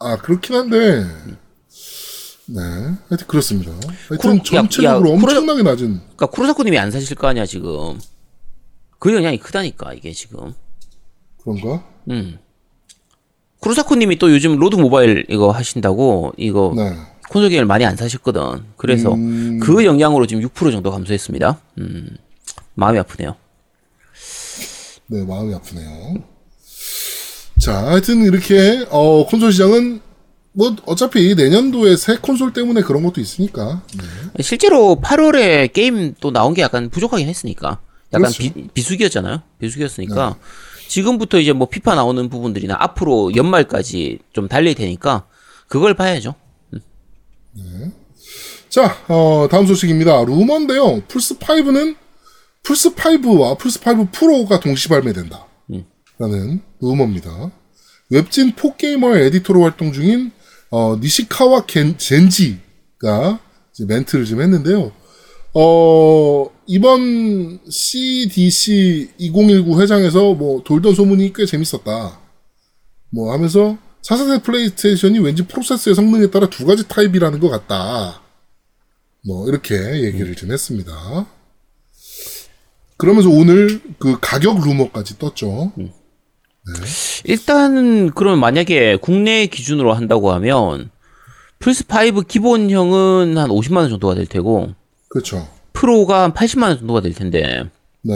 [0.02, 1.04] 아, 그렇긴 한데,
[2.46, 2.60] 네.
[2.60, 3.72] 하여튼 그렇습니다.
[4.08, 7.98] 하여튼 야, 전체적으로 야, 쿠로- 엄청나게 낮은, 그러니까 쿠로사코님이 안 사실 거 아니야 지금.
[8.98, 10.54] 그 영향이 크다니까 이게 지금.
[11.42, 11.84] 그런가?
[12.10, 12.38] 음.
[13.60, 16.96] 쿠로사코님이 또 요즘 로드 모바일 이거 하신다고 이거 네.
[17.30, 18.64] 콘솔 게임을 많이 안 사셨거든.
[18.76, 19.58] 그래서 음.
[19.60, 21.58] 그 영향으로 지금 6% 정도 감소했습니다.
[21.78, 22.16] 음.
[22.74, 23.36] 마음이 아프네요.
[25.08, 26.14] 네, 마음이 아프네요.
[27.62, 30.00] 자, 하여튼 이렇게, 어, 콘솔 시장은,
[30.50, 33.82] 뭐, 어차피 내년도에 새 콘솔 때문에 그런 것도 있으니까.
[33.96, 34.42] 네.
[34.42, 37.78] 실제로 8월에 게임 또 나온 게 약간 부족하긴 했으니까.
[38.12, 38.42] 약간 그렇죠.
[38.42, 39.42] 비, 비수기였잖아요.
[39.60, 40.38] 비수기였으니까.
[40.88, 45.26] 지금부터 이제 뭐 피파 나오는 부분들이나 앞으로 연말까지 좀 달릴 테니까
[45.68, 46.34] 그걸 봐야죠.
[48.68, 50.24] 자, 어, 다음 소식입니다.
[50.24, 51.02] 루머인데요.
[51.02, 51.94] 플스5는
[52.64, 55.46] 플스5와 플스5 Pro가 동시 발매된다.
[56.18, 57.50] 라는 루머입니다.
[58.10, 60.32] 웹진 포게이머 에디터로 활동 중인,
[60.70, 63.40] 어, 니시카와 겐, 젠지가
[63.86, 64.92] 멘트를 좀 했는데요.
[65.54, 72.20] 어, 이번 CEDEC 2019 회장에서 뭐 돌던 소문이 꽤 재밌었다.
[73.10, 78.22] 뭐 하면서 차세대 플레이스테이션이 왠지 프로세서의 성능에 따라 두 가지 타입이라는 것 같다.
[79.24, 81.26] 뭐 이렇게 얘기를 좀 했습니다.
[82.96, 85.72] 그러면서 오늘 그 가격 루머까지 떴죠.
[87.24, 90.90] 일단 그러면 만약에 국내 기준으로 한다고 하면
[91.58, 94.74] 플스 5 기본형은 한 50만 원 정도가 될 테고
[95.08, 95.48] 그렇죠.
[95.72, 97.64] 프로가 한 80만 원 정도가 될 텐데
[98.02, 98.14] 네.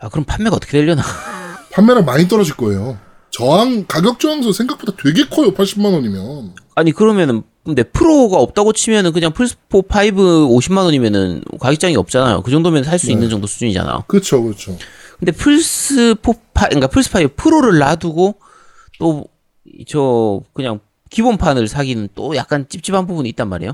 [0.00, 1.02] 아 그럼 판매가 어떻게 되려나?
[1.72, 2.98] 판매량 많이 떨어질 거예요.
[3.30, 5.52] 저항 가격 저항서 생각보다 되게 커요.
[5.52, 6.54] 80만 원이면.
[6.74, 12.42] 아니 그러면은 근데 프로가 없다고 치면은 그냥 플스4 5 50만 원이면은 가격장이 없잖아요.
[12.42, 14.04] 그 정도면 살수 있는 정도 수준이잖아.
[14.06, 14.76] 그렇죠, 그렇죠.
[15.18, 18.38] 근데 플스4 파 그러니까 플스5 프로를 놔두고
[18.98, 19.28] 또
[19.86, 23.72] 저 그냥 기본판을 사기는 또 약간 찝찝한 부분이 있단 말이에요.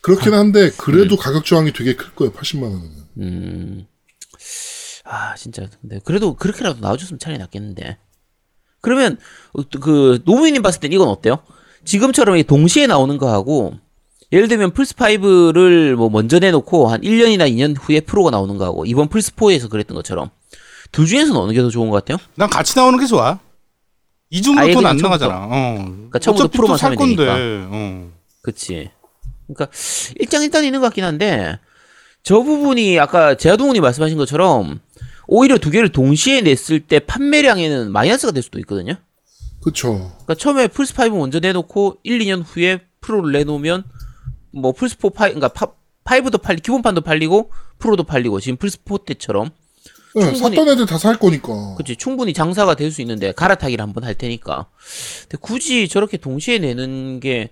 [0.00, 2.32] 그렇긴 한데 그래도 가격 저항이 되게 클 거예요.
[2.32, 3.08] 80만 원이면.
[3.18, 3.86] 음.
[5.04, 5.68] 아, 진짜.
[5.80, 7.98] 근데 그래도 그렇게라도 나와줬으면 차라리 낫겠는데.
[8.80, 9.18] 그러면
[9.80, 11.42] 그 노무현님 봤을 땐 이건 어때요?
[11.84, 13.74] 지금처럼 이 동시에 나오는 거하고
[14.32, 19.70] 예를 들면 플스5를 뭐 먼저 내놓고 한 1년이나 2년 후에 프로가 나오는 거하고 이번 플스4에서
[19.70, 20.30] 그랬던 것처럼
[20.92, 22.18] 둘 중에서는 어느 게 더 좋은 것 같아요?
[22.34, 23.38] 난 같이 나오는 게 좋아.
[24.30, 25.44] 이중으로 아예 돈안 그냥 나가잖아.
[25.50, 25.74] 어.
[25.78, 27.16] 그러니까 처음부터 프로만 사면 건데.
[27.24, 27.36] 되니까.
[27.70, 28.10] 어.
[28.42, 28.90] 그치.
[29.46, 29.68] 그러니까
[30.18, 31.58] 일장일단 있는 것 같긴 한데
[32.24, 34.80] 저 부분이 아까 제아동훈이 말씀하신 것처럼
[35.28, 38.94] 오히려 두 개를 동시에 냈을 때 판매량에는 마이너스가 될 수도 있거든요.
[39.62, 39.92] 그렇죠.
[40.24, 43.84] 그러니까 처음에 플스5 먼저 내놓고 1, 2년 후에 프로를 내놓으면
[44.56, 45.72] 뭐 플스4 파이 그러니까 파,
[46.04, 49.50] 5도 팔리 기본판도 팔리고 프로도 팔리고 지금 플스4 때처럼
[50.14, 51.74] 네, 충분히- 샀던 애들 다 살 거니까.
[51.76, 54.66] 그치 충분히 장사가 될 수 있는데 갈아타기를 한번 할 테니까
[55.22, 57.50] 근데 굳이 저렇게 동시에 내는 게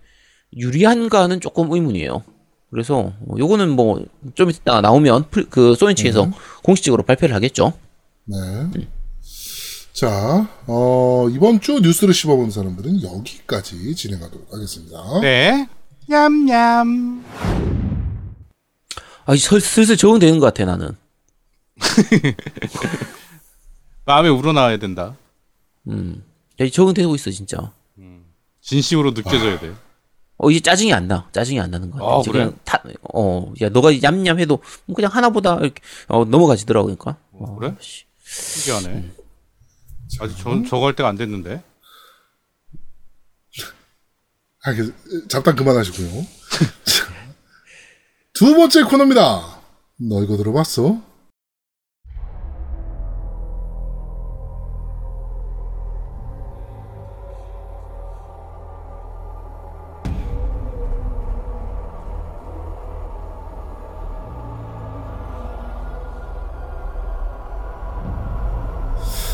[0.57, 2.23] 유리한가는 조금 의문이에요
[2.71, 4.01] 그래서 어, 요거는 뭐
[4.35, 6.31] 좀 이따 나오면 플- 그 소니 측에서
[6.63, 7.75] 공식적으로 발표를 하겠죠
[8.25, 8.37] 네.
[9.93, 15.21] 자, 어, 이번 주 뉴스를 씹어본 사람들은 여기까지 진행하도록 하겠습니다.
[15.21, 15.69] 네.
[16.09, 17.25] 냠냠.
[19.27, 20.95] 아 슬- 슬슬 적응되는 것 같아 나는
[24.05, 25.17] 마음에 우러나와야 된다.
[25.89, 26.23] 음
[26.61, 27.73] 야, 적응되고 있어 진짜
[28.61, 29.73] 진심으로 느껴져야 돼.
[30.37, 31.29] 어 이제 짜증이 안 나.
[31.33, 32.03] 짜증이 안 나는 거야.
[32.17, 32.47] 아, 이제 그래요?
[32.51, 32.83] 그냥 타,
[33.15, 37.17] 어, 야 너가 얌얌 해도 뭐 그냥 하나보다 이렇게 어, 넘어가지더라고 그러니까.
[37.33, 37.75] 어, 그래?
[37.81, 38.05] 씨.
[38.27, 39.11] 신기하네.
[40.21, 41.63] 아직 저, 저거 할 때가 안 됐는데.
[44.67, 44.95] 아, 그,
[45.29, 46.09] 잡담 그만하시고요.
[46.85, 47.05] 자,
[48.33, 49.59] 두 번째 코너입니다.
[49.99, 51.03] 너 이거 들어봤어?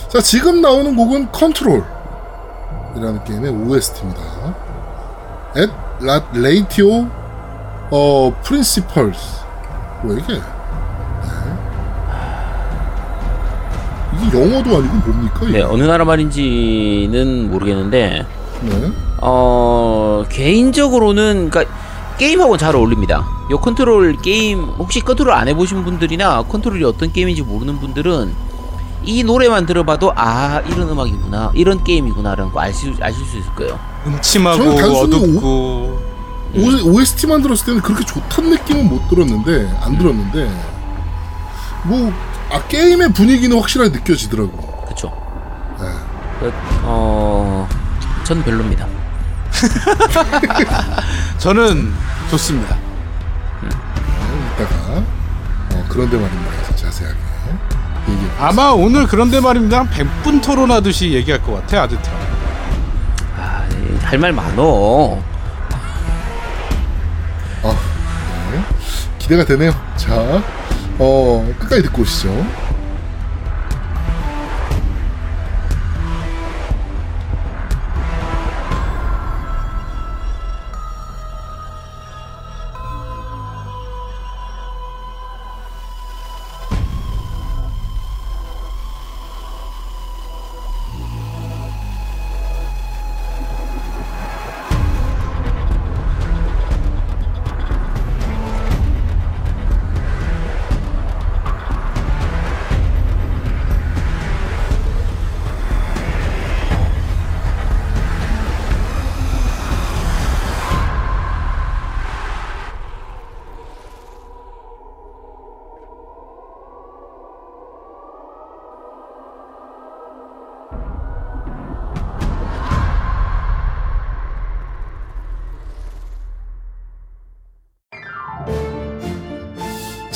[0.09, 1.85] 자, 지금 나오는 곡은 컨트롤.
[2.97, 4.70] 이라는 게임의 OST입니다.
[5.57, 5.73] At
[6.35, 7.07] ratio
[7.91, 9.19] 어 principles
[10.03, 10.41] 뭐 이게 네.
[14.15, 18.27] 이게 영어도 아니고 뭡니까 이게 네 어느 나라 말인지는 모르겠는데
[18.63, 18.93] 네.
[19.23, 21.75] 어 개인적으로는 그러니까
[22.19, 23.27] 게임하고 잘 어울립니다.
[23.51, 28.33] 요 컨트롤 게임 혹시 컨트롤 안 해보신 분들이나 컨트롤이 어떤 게임인지 모르는 분들은
[29.03, 33.79] 이 노래만 들어봐도 아 이런 음악이구나 이런 게임이구나라는 거 아실 아실 수 있을 거예요.
[34.07, 36.01] 음침하고 어둡고
[36.57, 36.61] O,
[36.93, 40.51] OST만 들었을 때는 그렇게 좋다는 느낌은 못 들었는데 안 들었는데
[41.85, 45.13] 뭐 아 게임의 분위기는 확실하게 느껴지더라고 그쵸?
[45.79, 45.87] 네.
[46.41, 47.69] 그, 어,
[48.25, 48.87] 전 별로입니다.
[51.39, 51.93] 저는
[52.31, 52.77] 좋습니다.
[54.55, 54.75] 이따가
[55.73, 57.17] 어, 그런데 말입니다 자세하게
[58.09, 59.81] 얘기해 아마 오늘 그런데 말입니다.
[59.81, 62.30] 한 100분 토론하듯이 얘기할 것 같아 아드트랑.
[64.11, 65.19] 아, 할말 많어.
[67.63, 67.77] 아,
[68.51, 68.61] 네.
[69.21, 69.71] 기대가 되네요.
[69.97, 70.43] 자,
[70.99, 72.29] 어, 끝까지 듣고 오시죠.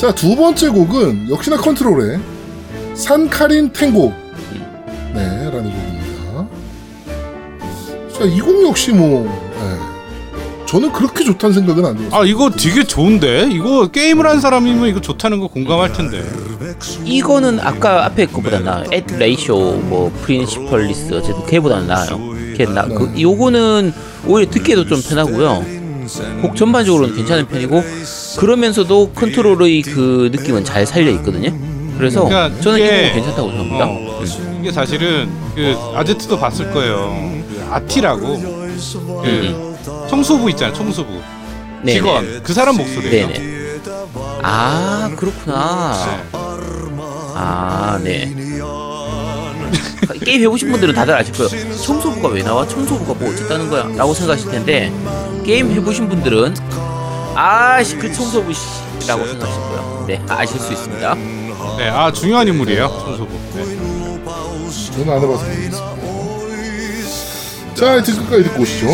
[0.05, 2.19] 자, 두 번째 곡은 역시나 컨트롤의
[2.93, 4.13] 산카린 탱고.
[5.15, 6.47] 네, 라는 곡입니다.
[8.15, 10.65] 자, 이 곡 역시 뭐, 네.
[10.67, 12.21] 저는 그렇게 좋다는 생각은 안 들었어요.
[12.21, 16.23] 아 이거 되게 좋은데 이거 게임을 한 사람이면 이거 좋다는 거 공감할 텐데.
[17.03, 18.83] 이거는 아까 앞에 거보다 나.
[18.93, 22.19] at ratio, 뭐 principalist 어쨌든 걔보다는 나아요.
[22.55, 22.83] 걔 나.
[22.85, 23.91] 그 요거는
[24.27, 25.65] 오히려 듣기도 좀 편하고요.
[26.41, 27.83] 곡 전반적으로는 괜찮은 편이고
[28.39, 31.51] 그러면서도 컨트롤의 그 느낌은 잘 살려 있거든요.
[31.97, 33.85] 그래서 그러니까 저는 이 이게- 곡은 괜찮다고 생각합니다.
[33.85, 34.57] 어, 음.
[34.61, 37.15] 이게 사실은 그 아제트도 봤을 거예요.
[37.49, 38.39] 그 아티라고
[39.23, 39.75] 그
[40.09, 41.11] 청소부 있잖아 청소부
[41.83, 41.93] 네네.
[41.93, 43.27] 직원 그 사람 목소리예요.
[43.27, 43.55] 네네.
[44.41, 45.93] 아 그렇구나.
[47.37, 48.33] 아 네.
[50.23, 51.49] 게임 해보신 분들은 다들 아실 거예요.
[51.77, 52.67] 청소부가 왜 나와?
[52.67, 53.87] 청소부가 뭐 어쨌다는 거야?
[53.95, 54.91] 라고 생각하실 텐데
[55.45, 56.55] 게임 해보신 분들은
[57.35, 60.05] 아씨 그 청소부 씨라고 생각하실 거예요.
[60.07, 61.15] 네 아실 수 있습니다.
[61.77, 63.31] 네, 아 중요한 인물이에요 청소부.
[63.53, 63.63] 네.
[64.91, 65.95] 저는 안 모르겠습니다.
[67.75, 68.87] 자, 하여튼 끝까지 듣고 오시죠.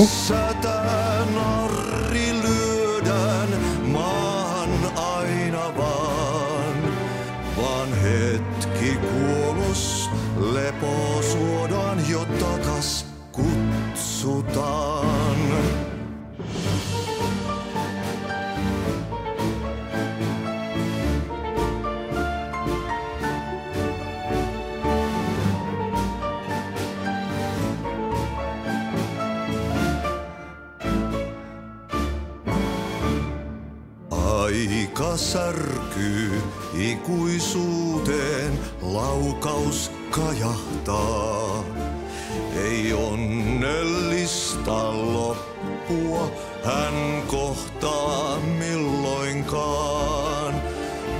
[35.18, 36.42] Särkyy
[36.74, 41.64] ikuisuuteen, laukaus kajahtaa.
[42.64, 44.74] Ei onnellista
[45.14, 46.32] loppua
[46.66, 50.54] hän kohtaa milloinkaan.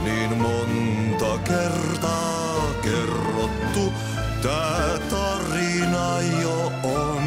[0.04, 3.94] Niin monta kertaa kerrottu,
[4.42, 7.24] tää tarina jo on.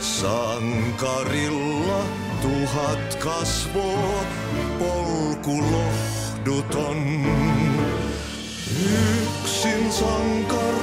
[0.00, 2.04] Sankarilla
[2.44, 4.24] uhat kasvoo,
[5.48, 7.00] polku lohduton.
[8.84, 10.74] Yksin sankar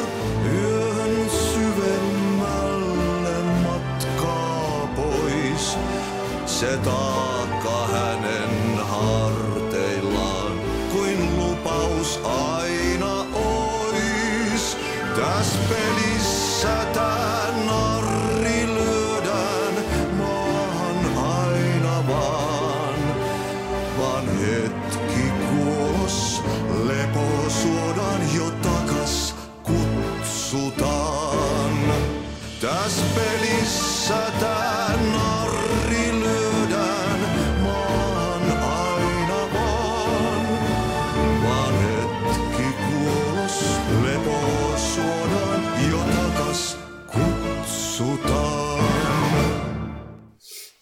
[0.54, 5.78] yön syvemmälle matkaa pois.
[6.46, 10.60] Se taakka hänen harteillaan
[10.92, 14.78] kuin lupaus aina ois.
[15.16, 15.58] Täs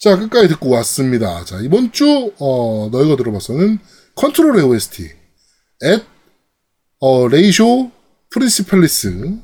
[0.01, 1.45] 자, 끝까지 듣고 왔습니다.
[1.45, 3.79] 자, 이번 주, 어, 너희가 들어봤어는
[4.15, 5.09] 컨트롤 OST,
[5.82, 6.03] At,
[6.99, 7.89] 어, ratio,
[8.32, 9.12] principalis.
[9.12, 9.39] 그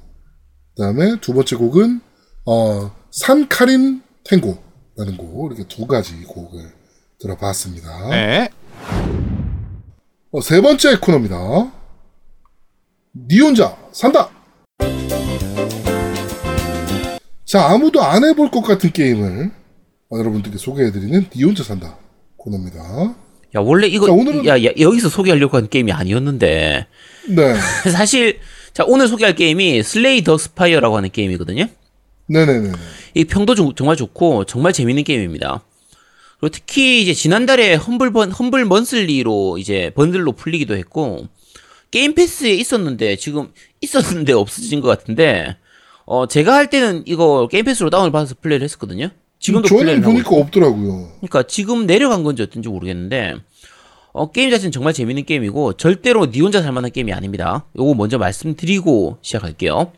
[0.77, 2.01] 다음에 두 번째 곡은,
[2.45, 6.71] 어, Sankarin Tango라는 곡, 이렇게 두 가지 곡을
[7.19, 8.09] 들어봤습니다.
[8.09, 8.49] 네.
[10.31, 11.71] 어, 세 번째 코너입니다.
[13.27, 14.29] 니 혼자 산다!
[17.45, 19.51] 자, 아무도 안 해볼 것 같은 게임을
[20.11, 21.97] 어, 여러분들께 소개해드리는 니 혼자 산다
[22.37, 23.15] 코너입니다.
[23.55, 26.85] 야 원래 이거 자, 오늘은- 야, 야, 여기서 소개하려고 한 게임이 아니었는데
[27.29, 27.53] 네.
[27.91, 28.39] 사실
[28.73, 31.65] 자 오늘 소개할 게임이 Slay the Spire라고 하는 게임이거든요.
[32.29, 32.71] 네네네.
[33.15, 35.61] 이 평도 좀- 정말 좋고 정말 재밌는 게임입니다.
[36.39, 41.27] 그리고 특히 이제 지난달에 Humble Bun- Humble Monthly로 이제 번들로 풀리기도 했고
[41.91, 45.57] Game Pass에 있었는데 지금 있었는데 없어진 것 같은데
[46.05, 49.09] 어 제가 할 때는 이거 게임 패스로 다운을 받아서 플레이를 했었거든요.
[49.39, 51.11] 지금도 저는 보니까 없더라고요.
[51.19, 53.35] 그러니까 지금 내려간 건지 어떤지 모르겠는데
[54.11, 57.65] 어, 게임 자체는 정말 재밌는 게임이고 절대로 니 혼자 살 만한 게임이 아닙니다.
[57.77, 59.91] 요거 먼저 말씀드리고 시작할게요.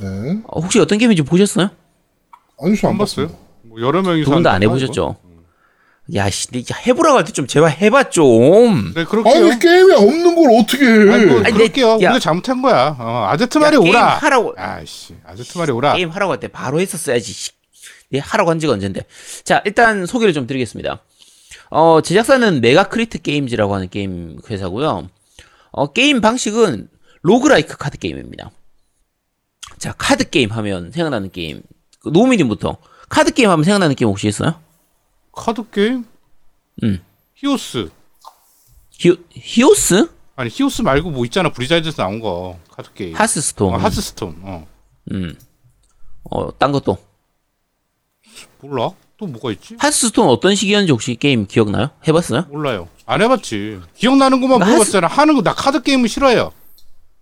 [0.00, 0.40] 네.
[0.48, 1.70] 어, 혹시 어떤 게임인지 보셨어요?
[2.62, 3.30] 아니, 저안 안 봤어요.
[3.62, 5.16] 뭐 여러 명이서 두분 다안 하는 거야, 해보셨죠?
[6.14, 8.92] 야, 씨, 근데 해보라고 할 때 좀 제발 해봐 좀.
[8.94, 9.34] 네, 그렇게요.
[9.48, 11.12] 아니, 게임에 없는 걸 어떻게 해.
[11.12, 11.88] 아니, 뭐, 아니, 그럴게요.
[11.88, 11.94] 야.
[11.94, 12.96] 우리가 잘못한 거야.
[12.98, 14.16] 어, 아제트 말이 옳아.
[14.18, 15.94] 하라고 아이씨, 아제트 말이 옳아.
[15.96, 17.32] 게임 하라고 할 때 바로 했었어야지.
[17.32, 17.50] 씨.
[18.10, 19.02] 네, 하라고 한 지가 언젠데.
[19.42, 21.00] 자, 일단 소개를 좀 드리겠습니다.
[21.70, 25.08] 어, 제작사는 Mega Crit Games라고 하는 게임 회사고요.
[25.72, 26.88] 어, 게임 방식은
[27.22, 28.52] roguelike 카드 게임입니다.
[29.78, 31.62] 자, 카드 게임 하면 생각나는 게임.
[32.00, 34.60] 그 노미님부터 카드 게임 하면 생각나는 게임 혹시 있어요?
[35.32, 36.04] 카드 게임?
[36.82, 37.02] 음.
[37.34, 37.90] 히오스.
[38.98, 40.10] 히, 히오스?
[40.36, 43.14] 아니 히오스 말고 뭐 있잖아 Blizzard에서 나온 거 카드 게임.
[43.14, 43.74] Hearthstone.
[43.74, 44.36] 어, Hearthstone.
[44.42, 44.66] 어.
[45.12, 45.38] 음.
[46.30, 46.98] 어, 딴 것도.
[48.60, 48.90] 몰라?
[49.18, 49.76] 또 뭐가 있지?
[49.78, 51.90] Hearthstone 어떤 시기였는지 혹시 게임 기억나요?
[52.06, 52.46] 해봤어요?
[52.50, 52.88] 몰라요.
[53.06, 53.80] 안 해봤지.
[53.94, 55.06] 기억나는 것만 그러니까 물어봤잖아.
[55.06, 56.52] 하는 거 나 카드 게임은 싫어해요.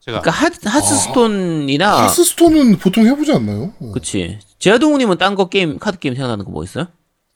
[0.05, 0.21] 제가.
[0.21, 3.73] 그러니까 하, Hearthstone이나 Hearthstone은 보통 해보지 않나요?
[3.79, 3.91] 네.
[3.93, 4.39] 그치.
[4.59, 6.89] 제아동우님은 딴 거 게임, 카드 게임 생각나는 거 뭐 있어요?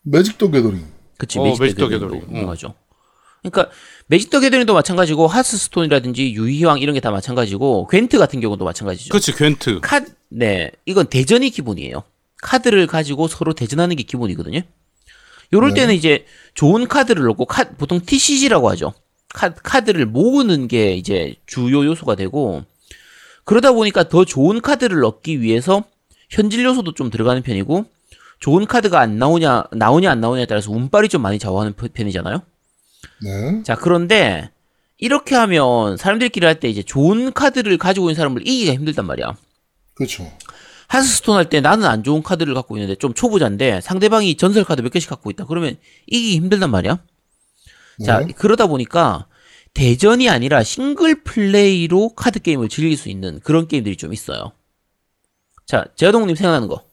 [0.03, 0.85] Magic the Gathering.
[1.17, 2.27] 그치, 어, Magic, the Gathering, 어.
[2.31, 2.75] 유명하죠.
[3.43, 3.71] 그러니까,
[4.07, 9.09] Magic the Gathering도 마찬가지고, Hearthstone이라든지 유희왕 이런 게 다 마찬가지고, Gwent 같은 경우도 마찬가지죠.
[9.11, 9.81] 그렇지 Gwent.
[9.81, 10.71] 카, 네.
[10.87, 12.03] 이건 대전이 기본이에요.
[12.43, 14.61] 카드를 가지고 서로 대전하는 게 기본이거든요.
[15.53, 15.81] 요럴 네.
[15.81, 18.93] 때는 이제 좋은 카드를 넣고, 카, 보통 TCG라고 하죠.
[19.35, 22.65] 카, 카드를 모으는 게 이제 주요 요소가 되고,
[23.45, 25.85] 그러다 보니까 더 좋은 카드를 넣기 위해서
[26.31, 27.85] 현질 요소도 좀 들어가는 편이고,
[28.41, 32.43] 좋은 카드가 안 나오냐, 나오냐 안 나오냐에 따라서 운빨이 좀 많이 좌우하는 편- 편이잖아요.
[33.23, 33.63] 네.
[33.65, 34.51] 자, 그런데
[34.99, 39.37] 이렇게 하면 사람들끼리 할 때 이제 좋은 카드를 가지고 있는 사람을 이기기가 힘들단 말이야.
[39.95, 40.31] 그렇죠.
[40.87, 44.91] 하스스톤 할 때 나는 안 좋은 카드를 갖고 있는데 좀 초보자인데 상대방이 전설 카드 몇
[44.91, 45.45] 개씩 갖고 있다.
[45.45, 46.99] 그러면 이기기 힘들단 말이야.
[48.05, 48.33] 자, 네.
[48.37, 49.27] 그러다 보니까
[49.75, 54.53] 대전이 아니라 싱글 플레이로 카드 게임을 즐길 수 있는 그런 게임들이 좀 있어요.
[55.67, 56.85] 자, 제아동님 생각나는 거.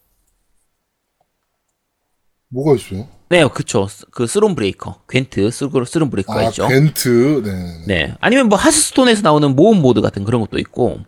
[2.49, 3.07] 뭐가 있어요?
[3.29, 3.87] 네, 그쵸.
[3.87, 5.01] 스- 그 Thronebreaker.
[5.09, 6.67] Gwent, 스- Thronebreaker가 아, 있죠.
[6.67, 7.41] Gwent.
[7.43, 7.83] 네.
[7.87, 8.15] 네.
[8.21, 10.99] 아니면 뭐 Hearthstone에서 나오는 모험 모드 같은 그런 것도 있고.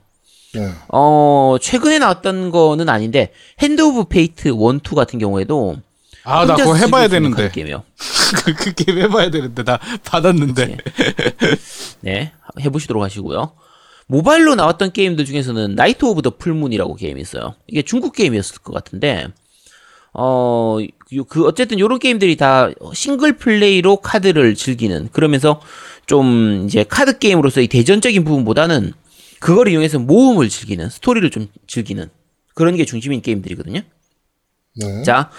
[0.53, 0.71] 네.
[0.89, 5.78] 어, 최근에 나왔던 거는 아닌데, Hand of Fate 1, 2 같은 경우에도.
[6.24, 7.43] 아 나 그거 해봐야 되는데.
[7.43, 7.84] 카드 게임이에요.
[8.36, 10.78] 그, 그 게임 해봐야 되는데 나 받았는데.
[12.01, 13.53] 네, 해보시도록 하시고요.
[14.07, 17.55] 모바일로 나왔던 게임들 중에서는 Night of the Full Moon이라고 게임이 있어요.
[17.67, 19.28] 이게 중국 게임이었을 것 같은데,
[20.13, 20.78] 어,
[21.13, 25.61] 요- 그, 어쨌든 요런 게임들이 다 싱글 플레이로 카드를 즐기는, 그러면서
[26.05, 28.93] 좀 이제 카드 게임으로서의 대전적인 부분보다는
[29.39, 32.09] 그걸 이용해서 모험을 즐기는, 스토리를 좀 즐기는
[32.55, 33.82] 그런 게 중심인 게임들이거든요.
[34.80, 35.03] 네.
[35.03, 35.30] 자,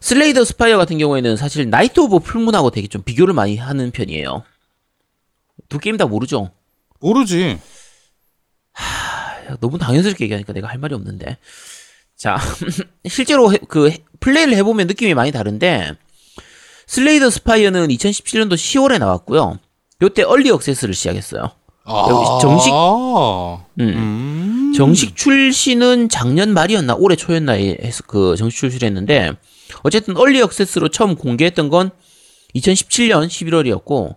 [0.00, 3.90] Slay the Spire 같은 경우에는 사실 Night of Full Moon하고 되게 좀 비교를 많이 하는
[3.90, 4.44] 편이에요.
[5.68, 6.50] 두 게임 다 모르죠?
[7.00, 7.58] 모르지.
[9.60, 11.38] 너무 당연스럽게 얘기하니까 내가 할 말이 없는데.
[12.16, 12.38] 자,
[13.08, 15.92] 실제로 해- 그 해- 플레이를 해보면 느낌이 많이 다른데,
[16.86, 19.58] Slay the Spire는 2017년도 10월에 나왔고요.
[20.02, 21.50] 요때 early access를 시작했어요.
[21.88, 22.70] 여기 정식-
[23.80, 23.88] 음.
[23.88, 24.72] 음.
[24.76, 29.32] 정식 출시는 작년 말이었나 올해 초였나에 해서 그 정식 출시를 했는데
[29.82, 31.90] 어쨌든 early access로 처음 공개했던 건
[32.54, 34.16] 2017년 11월이었고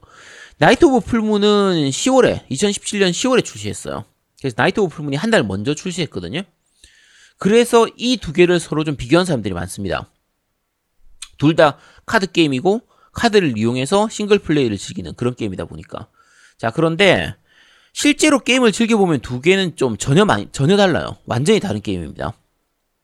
[0.58, 4.06] Night of Full Moon은 10월에 2017년 10월에 출시했어요.
[4.40, 6.42] 그래서 Night of Full Moon이 한 달 먼저 출시했거든요.
[7.38, 10.10] 그래서 이 두 개를 서로 좀 비교한 사람들이 많습니다.
[11.38, 12.82] 둘 다 카드 게임이고
[13.14, 16.08] 카드를 이용해서 싱글 플레이를 즐기는 그런 게임이다 보니까
[16.58, 17.36] 자 그런데
[17.94, 21.18] 실제로 게임을 즐겨보면 두 개는 좀 전혀 많이, 전혀 달라요.
[21.26, 22.34] 완전히 다른 게임입니다.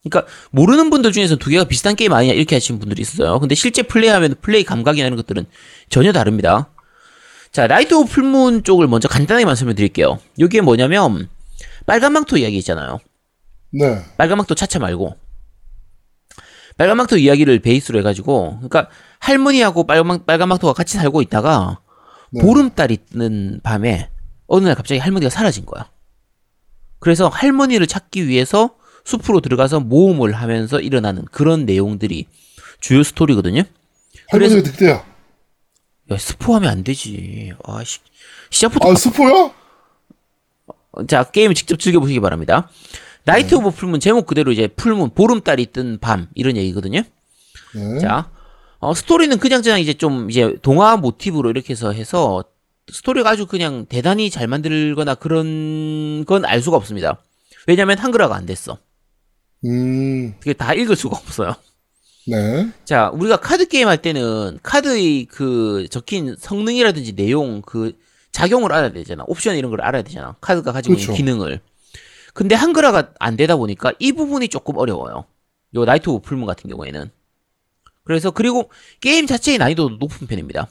[0.10, 3.40] 그러니까 모르는 분들 중에서 두 개가 비슷한 게임 아니냐 이렇게 하시는 분들이 있어요.
[3.40, 5.46] 근데 실제 플레이하면 플레이 감각이나 이런 것들은
[5.90, 6.70] 전혀 다릅니다.
[7.52, 10.20] 자, Night of Full Moon 쪽을 먼저 간단하게 말씀을 드릴게요.
[10.40, 11.30] 여기에 뭐냐면
[11.86, 13.00] 빨간 망토 이야기 있잖아요.
[13.72, 14.04] 네.
[14.18, 15.16] 빨간 망토 차차 말고
[16.78, 18.90] 빨간 망토 이야기를 베이스로 해가지고 그러니까
[19.20, 21.80] 할머니하고 빨간, 망- 빨간 망토가 같이 살고 있다가
[22.32, 22.42] 네.
[22.42, 24.10] 보름달이 뜨는 밤에
[24.48, 25.90] 어느 날 갑자기 할머니가 사라진 거야.
[27.00, 28.76] 그래서 할머니를 찾기 위해서
[29.08, 32.26] 숲으로 들어가서 모험을 하면서 일어나는 그런 내용들이
[32.82, 33.64] 주요 스토리거든요.
[34.30, 35.06] 할머니가 늑대야.
[36.12, 37.54] 야, 스포하면 안 되지.
[37.64, 38.00] 아, 시,
[38.50, 39.54] 시작부터 아, 스포야?
[41.08, 42.70] 자, 게임을 직접 즐겨보시기 바랍니다.
[43.24, 47.02] Night of Full Moon 제목 그대로 이제 full moon 보름달이 뜬 밤 이런 얘기거든요.
[47.76, 48.00] 네.
[48.00, 48.30] 자,
[48.80, 52.44] 어, 스토리는 그냥 그냥 이제 좀 이제 동화 모티브로 이렇게 해서 해서
[52.92, 57.22] 스토리가 아주 그냥 대단히 잘 만들거나 그런 건 알 수가 없습니다.
[57.68, 58.78] 왜냐면 한글화가 안 됐어.
[59.66, 61.56] 음, 그게 다 읽을 수가 없어요.
[62.28, 62.70] 네.
[62.86, 67.94] 자, 우리가 카드 게임 할 때는 카드의 그 적힌 성능이라든지 내용 그
[68.32, 69.24] 작용을 알아야 되잖아.
[69.28, 70.36] 옵션 이런 걸 알아야 되잖아.
[70.42, 71.14] 카드가 가지고 그쵸.
[71.14, 71.62] 있는 기능을.
[72.34, 75.26] 근데 한글화가 안 되다 보니까 이 부분이 조금 어려워요.
[75.76, 77.10] 요 Night of Full Moon 같은 경우에는.
[78.04, 78.70] 그래서 그리고
[79.02, 80.70] 게임 자체의 난이도도 높은 편입니다.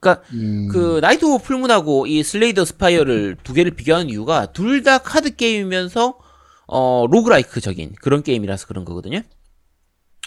[0.00, 4.46] 그러니까 음, 그 Night of Full Moon하고 이 Slay the Spire를 두 개를 비교하는 이유가
[4.52, 6.18] 둘 다 카드 게임이면서
[6.74, 9.20] 어 roguelike적인 그런 게임이라서 그런 거거든요.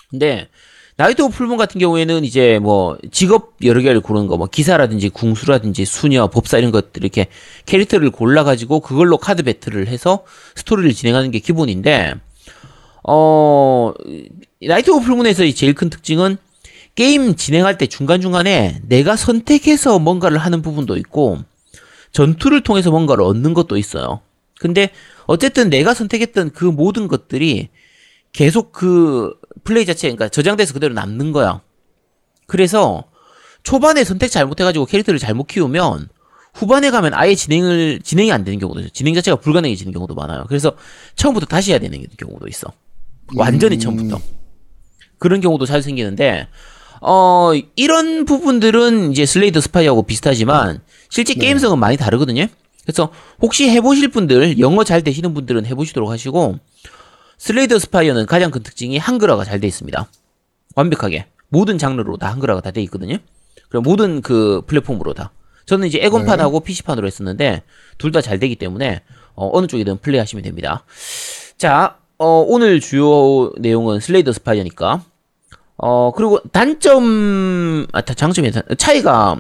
[0.10, 0.48] 근데
[0.98, 5.10] Night of Full Moon 같은 경우에는 이제 뭐 직업 여러 개를 고르는 거 뭐 기사라든지
[5.10, 7.28] 궁수라든지 수녀 법사 이런 것들 이렇게
[7.66, 10.24] 캐릭터를 골라 가지고 그걸로 카드 배틀을 해서
[10.56, 12.14] 스토리를 진행하는 게 기본인데
[13.08, 13.94] 어
[14.66, 16.38] Night of Full Moon에서의 제일 큰 특징은
[16.96, 21.40] 게임 진행할 때 중간중간에 내가 선택해서 뭔가를 하는 부분도 있고
[22.14, 24.22] 전투를 통해서 뭔가를 얻는 것도 있어요.
[24.60, 24.90] 근데
[25.28, 27.70] 어쨌든 내가 선택했던 그 모든 것들이
[28.32, 31.62] 계속 그 플레이 자체 그러니까 저장돼서 그대로 남는 거야.
[32.48, 33.06] 그래서
[33.64, 36.10] 초반에 선택 잘못해가지고 캐릭터를 잘못 키우면
[36.54, 38.90] 후반에 가면 아예 진행을 진행이 안 되는 경우도 있어요.
[38.92, 40.46] 진행 자체가 불가능해지는 경우도 많아요.
[40.48, 40.74] 그래서
[41.16, 42.72] 처음부터 다시 해야 되는 경우도 있어.
[43.36, 44.22] 완전히 처음부터.
[45.18, 46.48] 그런 경우도 잘 생기는데
[47.02, 52.48] 어 이런 부분들은 이제 Slay the Spire하고 비슷하지만 실제 게임성은 많이 다르거든요.
[52.86, 53.10] 그래서
[53.42, 56.60] 혹시 해보실 분들 영어 잘 되시는 분들은 해보시도록 하시고
[57.38, 60.08] Slay the Spire는 가장 큰 특징이 한글화가 잘 돼 있습니다.
[60.76, 63.18] 완벽하게 모든 장르로 다 한글화가 다 돼 있거든요.
[63.70, 65.32] 그리고 모든 그 플랫폼으로 다.
[65.66, 67.64] 저는 이제 엑원판하고 PC판으로 했었는데
[67.98, 69.02] 둘 다 잘 되기 때문에
[69.34, 70.84] 어, 느 쪽이든 플레이하시면 됩니다.
[71.58, 75.04] 자, 어, 오늘 주요 내용은 Slay the Spire니까
[75.78, 79.36] 어, 그리고 단점, 아, 다- 장점이, 차이가,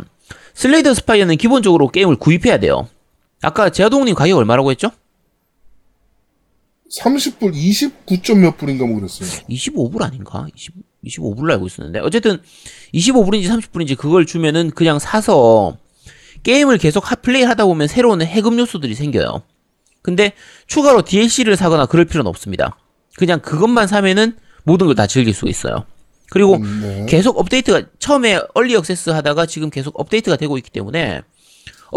[0.53, 2.89] Slay the Spire는 기본적으로 게임을 구입해야 돼요.
[3.45, 4.89] 아까 제아동님 가격 얼마라고 했죠?
[7.01, 9.27] 30불, 29점 몇 불인가 뭐 그랬어요.
[9.49, 10.45] 25불 아닌가?
[10.55, 10.73] 20,
[11.05, 11.99] 25불로 알고 있었는데.
[11.99, 12.41] 어쨌든,
[12.93, 15.77] 25불인지 30불인지 그걸 주면은 그냥 사서,
[16.43, 19.41] 게임을 계속 하- 플레이 하다 보면 새로운 해금 요소들이 생겨요.
[20.03, 20.33] 근데,
[20.67, 22.77] 추가로 DLC를 사거나 그럴 필요는 없습니다.
[23.17, 25.85] 그냥 그것만 사면은 모든 걸 다 즐길 수 있어요.
[26.29, 27.05] 그리고, 음, 네.
[27.09, 31.21] 계속 업데이트가 처음에 early access 하다가 지금 계속 업데이트가 되고 있기 때문에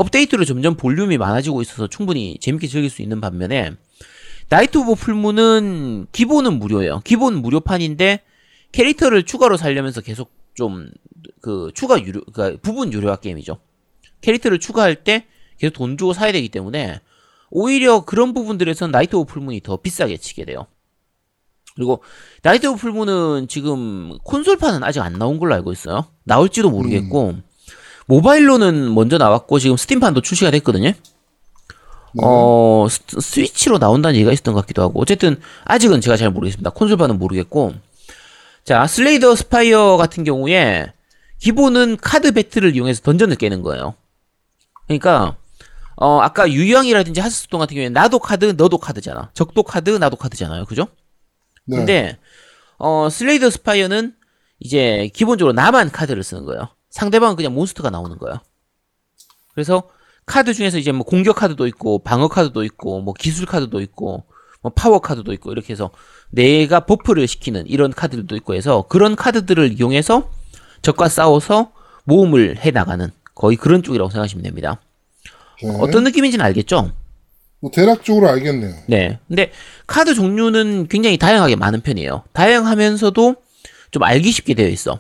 [0.01, 3.73] 업데이트로 점점 볼륨이 많아지고 있어서 충분히 재밌게 즐길 수 있는 반면에
[4.49, 7.01] Night of Full Moon은 기본은 무료예요.
[7.05, 8.23] 기본 무료판인데
[8.73, 10.91] 캐릭터를 추가로 살려면서 계속 좀
[11.41, 13.59] 그 추가 유료 그러니까 부분 유료화 게임이죠.
[14.21, 15.27] 캐릭터를 추가할 때
[15.59, 17.01] 계속 돈 주고 사야 되기 때문에
[17.51, 20.67] 오히려 그런 부분들에선 Night of Full Moon이 더 비싸게 치게 돼요.
[21.75, 22.03] 그리고
[22.43, 26.07] Night of Full Moon은 지금 콘솔판은 아직 안 나온 걸로 알고 있어요.
[26.25, 27.37] 나올지도 모르겠고
[28.09, 30.93] 모바일로는 먼저 나왔고 지금 Steam판도 출시가 됐거든요.
[32.23, 36.71] 어 스- 스위치로 나온다는 얘기가 있었던 것 같기도 하고 어쨌든 아직은 제가 잘 모르겠습니다.
[36.71, 37.75] 콘솔판은 모르겠고
[38.65, 40.93] 자, Slay the Spire 같은 경우에
[41.39, 43.95] 기본은 카드 배틀을 이용해서 던전을 깨는 거예요.
[44.87, 45.37] 그러니까
[45.97, 49.31] 어 아까 유희왕이라든지 Hearthstone 같은 경우에 나도 카드 너도 카드잖아.
[49.35, 50.65] 적도 카드 나도 카드잖아요.
[50.65, 50.89] 그죠?
[51.67, 51.77] 네.
[51.77, 52.19] 근데
[52.79, 54.15] 어 Slay the Spire는
[54.61, 56.69] 이제 기본적으로 나만 카드를 쓰는 거예요.
[56.99, 58.41] 상대방은 그냥 몬스터가 나오는 거예요.
[59.55, 59.89] 그래서
[60.27, 64.25] 카드 중에서 이제 뭐 공격 카드도 있고 방어 카드도 있고 뭐 기술 카드도 있고
[64.63, 65.91] 뭐 파워 카드도 있고 이렇게 해서
[66.31, 70.29] 내가 buff를 시키는 이런 카드들도 있고 해서 그런 카드들을 이용해서
[70.83, 71.71] 적과 싸워서
[72.03, 74.81] 모험을 해 나가는 거의 그런 쪽이라고 생각하시면 됩니다.
[75.63, 75.71] 네.
[75.79, 76.91] 어떤 느낌인지는 알겠죠?
[77.61, 78.75] 뭐 대략적으로 알겠네요.
[78.87, 79.21] 네.
[79.29, 79.53] 근데
[79.87, 82.25] 카드 종류는 굉장히 다양하게 많은 편이에요.
[82.33, 83.37] 다양하면서도
[83.93, 84.99] 좀 알기 쉽게 되어 있어.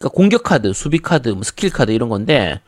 [0.00, 2.60] 그러니까 공격 카드, 수비 카드, 뭐 스킬 카드 이런 건데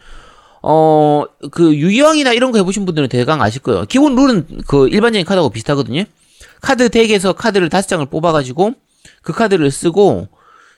[0.63, 3.85] 어, 그 유희왕이나 이런 거 해보신 분들은 대강 아실 거예요.
[3.87, 6.05] 기본 룰은 그 일반적인 카드하고 비슷하거든요.
[6.61, 8.75] 카드 덱에서 카드를 다섯 장을 뽑아가지고
[9.23, 10.29] 그 카드를 쓰고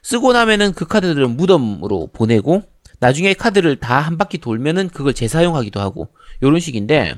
[0.01, 2.63] 쓰고 나면은 그 카드들을 무덤으로 보내고
[2.99, 6.07] 나중에 카드를 다 한 바퀴 돌면은 그걸 재사용하기도 하고
[6.41, 7.15] 요런 식인데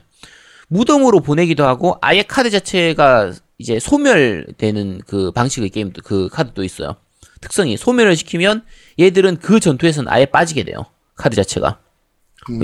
[0.67, 6.95] 무덤으로 보내기도 하고 아예 카드 자체가 이제 소멸되는 그 방식의 게임도 그 카드도 있어요.
[7.39, 8.63] 특성이 소멸을 시키면
[8.99, 10.85] 얘들은 그 전투에서는 아예 빠지게 돼요.
[11.15, 11.79] 카드 자체가.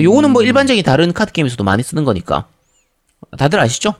[0.00, 2.46] 요거는 뭐 일반적인 다른 카드 게임에서도 많이 쓰는 거니까.
[3.38, 3.94] 다들 아시죠?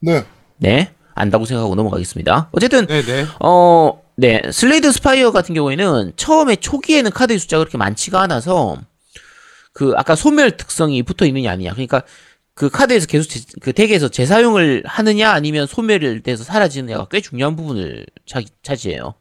[0.00, 0.24] 네.
[0.58, 0.92] 네.
[1.14, 2.48] 안다고 생각하고 넘어가겠습니다.
[2.52, 3.26] 어쨌든 네네.
[3.40, 4.40] 어, 네.
[4.50, 8.78] Slay the Spire 같은 경우에는 처음에 초기에는 카드의 숫자가 그렇게 많지가 않아서
[9.72, 11.72] 그 아까 소멸 특성이 붙어 있느냐 아니냐.
[11.72, 12.02] 그러니까
[12.54, 18.06] 그 카드에서 계속 재- 그 deck에서 재사용을 하느냐 아니면 소멸을 돼서 사라지느냐가 꽤 중요한 부분을
[18.26, 19.14] 차, 차지해요.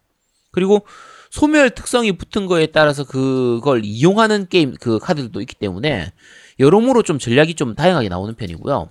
[0.51, 0.85] 그리고
[1.29, 6.11] 소멸 특성이 붙은 거에 따라서 그걸 이용하는 게임 그 카드들도 있기 때문에
[6.59, 8.89] 여러모로 좀 전략이 좀 다양하게 나오는 편이고요.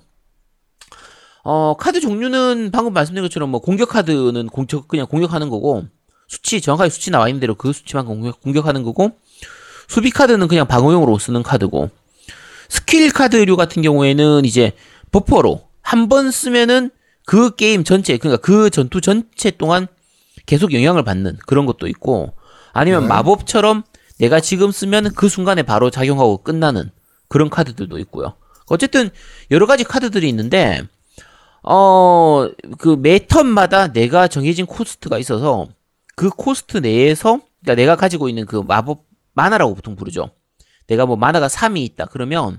[1.45, 5.84] 어, 카드 종류는 방금 말씀드린 것처럼 뭐 공격 카드는 공격 그냥 공격하는 거고
[6.28, 9.12] 수치 정확하게 수치 나와 있는 대로 그 수치만 공격, 공격하는 거고
[9.89, 11.91] 수비 카드는 그냥 방어용으로 쓰는 카드고
[12.68, 14.72] 스킬 카드류 같은 경우에는 이제
[15.11, 16.91] buff로 한 번 쓰면은
[17.24, 19.86] 그 게임 전체 그러니까 그 전투 전체 동안
[20.49, 22.32] 계속 영향을 받는 그런 것도 있고
[22.72, 23.84] 아니면 마법처럼
[24.18, 26.90] 내가 지금 쓰면 그 순간에 바로 작용하고 끝나는
[27.28, 28.34] 그런 카드들도 있고요.
[28.66, 29.11] 어쨌든
[29.51, 30.82] 여러 가지 카드들이 있는데
[31.62, 35.68] 어, 그 매 턴마다 내가 정해진 코스트가 있어서
[36.16, 40.30] 그 코스트 내에서 그러니까 내가 가지고 있는 그 마법 mana라고 보통 부르죠.
[40.86, 42.07] 내가 뭐 mana가 3이 있다.
[42.07, 42.59] 그러면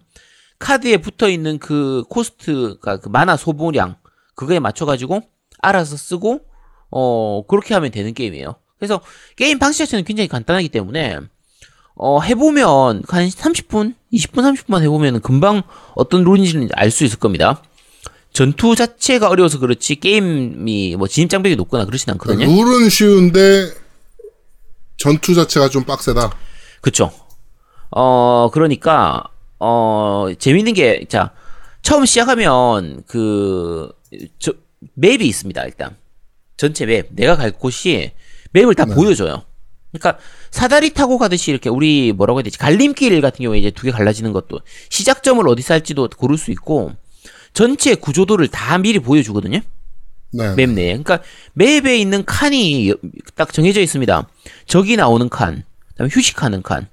[0.59, 3.95] 카드에 붙어 있는 그 코스트가 그 마나 소모량
[4.35, 5.21] 그거에 맞춰 가지고
[5.59, 6.48] 알아서 쓰고
[6.91, 8.55] 어, 그렇게 하면 되는 게임이에요.
[8.77, 9.01] 그래서
[9.35, 11.17] 게임 방식 자체는 굉장히 간단하기 때문에
[11.95, 15.63] 어, 해보면 한 30분, 20분, 30분만 해보면 금방
[15.95, 17.61] 어떤 룰인지는 알 수 있을 겁니다.
[18.31, 22.45] 전투 자체가 어려워서 그렇지 게임이 뭐 진입 장벽이 높거나 그렇진 않거든요.
[22.45, 23.73] 룰은 쉬운데
[24.97, 26.31] 전투 자체가 좀 빡세다.
[26.81, 27.11] 그쵸.
[27.91, 29.23] 어, 그러니까,
[29.59, 31.31] 어, 재밌는 게, 자,
[31.81, 33.89] 처음 시작하면, 그,
[34.37, 34.53] 저,
[34.93, 35.97] 맵이 있습니다, 일단.
[36.59, 37.07] 전체 맵.
[37.11, 38.11] 내가 갈 곳이
[38.51, 39.43] 맵을 다 보여줘요.
[39.91, 42.57] 그러니까, 사다리 타고 가듯이 이렇게, 우리 뭐라고 해야 되지?
[42.57, 46.91] 갈림길 같은 경우에 이제 두 개 갈라지는 것도, 시작점을 어디서 할지도 고를 수 있고,
[47.53, 49.61] 전체 구조도를 다 미리 보여주거든요?
[50.31, 50.53] 네.
[50.55, 50.87] 맵 내에.
[50.97, 51.21] 그러니까
[51.53, 52.93] 맵에 있는 칸이
[53.35, 54.27] 딱 정해져 있습니다.
[54.67, 56.87] 적이 나오는 칸, 그다음에 휴식하는 칸.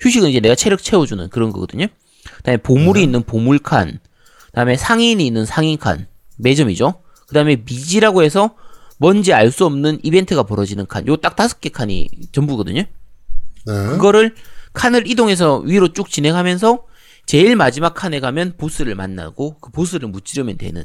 [0.00, 1.88] 휴식은 이제 내가 체력 채워주는 그런 거거든요.
[2.36, 3.98] 그다음에 보물이 있는 보물 칸,
[4.46, 6.06] 그다음에 상인이 있는 상인 칸,
[6.36, 7.02] 매점이죠.
[7.26, 8.54] 그다음에 미지라고 해서
[8.98, 11.06] 뭔지 알 수 없는 이벤트가 벌어지는 칸.
[11.06, 12.82] 요 딱 다섯 개 칸이 전부거든요.
[12.82, 13.72] 네.
[13.90, 14.34] 그거를
[14.72, 16.84] 칸을 이동해서 위로 쭉 진행하면서
[17.26, 20.82] 제일 마지막 칸에 가면 보스를 만나고 그 보스를 무찌르면 되는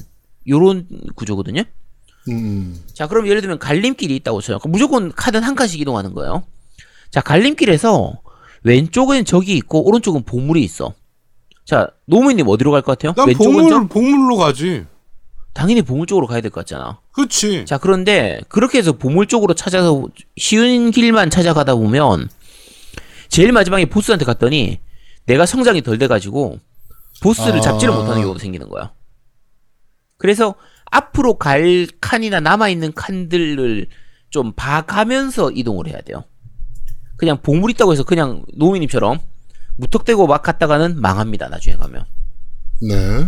[0.47, 1.63] 요런 구조거든요.
[2.29, 2.79] 음.
[2.93, 4.59] 자, 그럼 예를 들면 갈림길이 있다고 쳐요.
[4.59, 6.43] 그럼 무조건 카드는 한 칸씩 이동하는 거예요.
[7.11, 8.13] 자, 갈림길에서
[8.63, 10.93] 왼쪽은 적이 있고 오른쪽은 보물이 있어.
[11.65, 13.13] 자, 노무님 어디로 갈 것 같아요?
[13.15, 13.89] 난 왼쪽은 보물 적?
[13.89, 14.85] 보물로 가지.
[15.53, 16.99] 당연히 보물 쪽으로 가야 될 것 같잖아.
[17.11, 17.63] 그치.
[17.65, 22.29] 자, 그런데 그렇게 해서 보물 쪽으로 찾아서 쉬운 길만 찾아가다 보면
[23.29, 24.79] 제일 마지막에 보스한테 갔더니
[25.25, 26.59] 내가 성장이 덜 돼가지고
[27.21, 27.61] 보스를 아.
[27.61, 28.91] 잡지를 못하는 경우도 생기는 거야.
[30.17, 33.87] 그래서 앞으로 갈 칸이나 남아있는 칸들을
[34.29, 36.23] 좀 봐가면서 이동을 해야 돼요.
[37.17, 39.19] 그냥 보물 있다고 해서 그냥 노미님처럼
[39.77, 41.49] 무턱대고 막 갔다가는 망합니다.
[41.49, 42.05] 나중에 가면.
[42.81, 43.27] 네.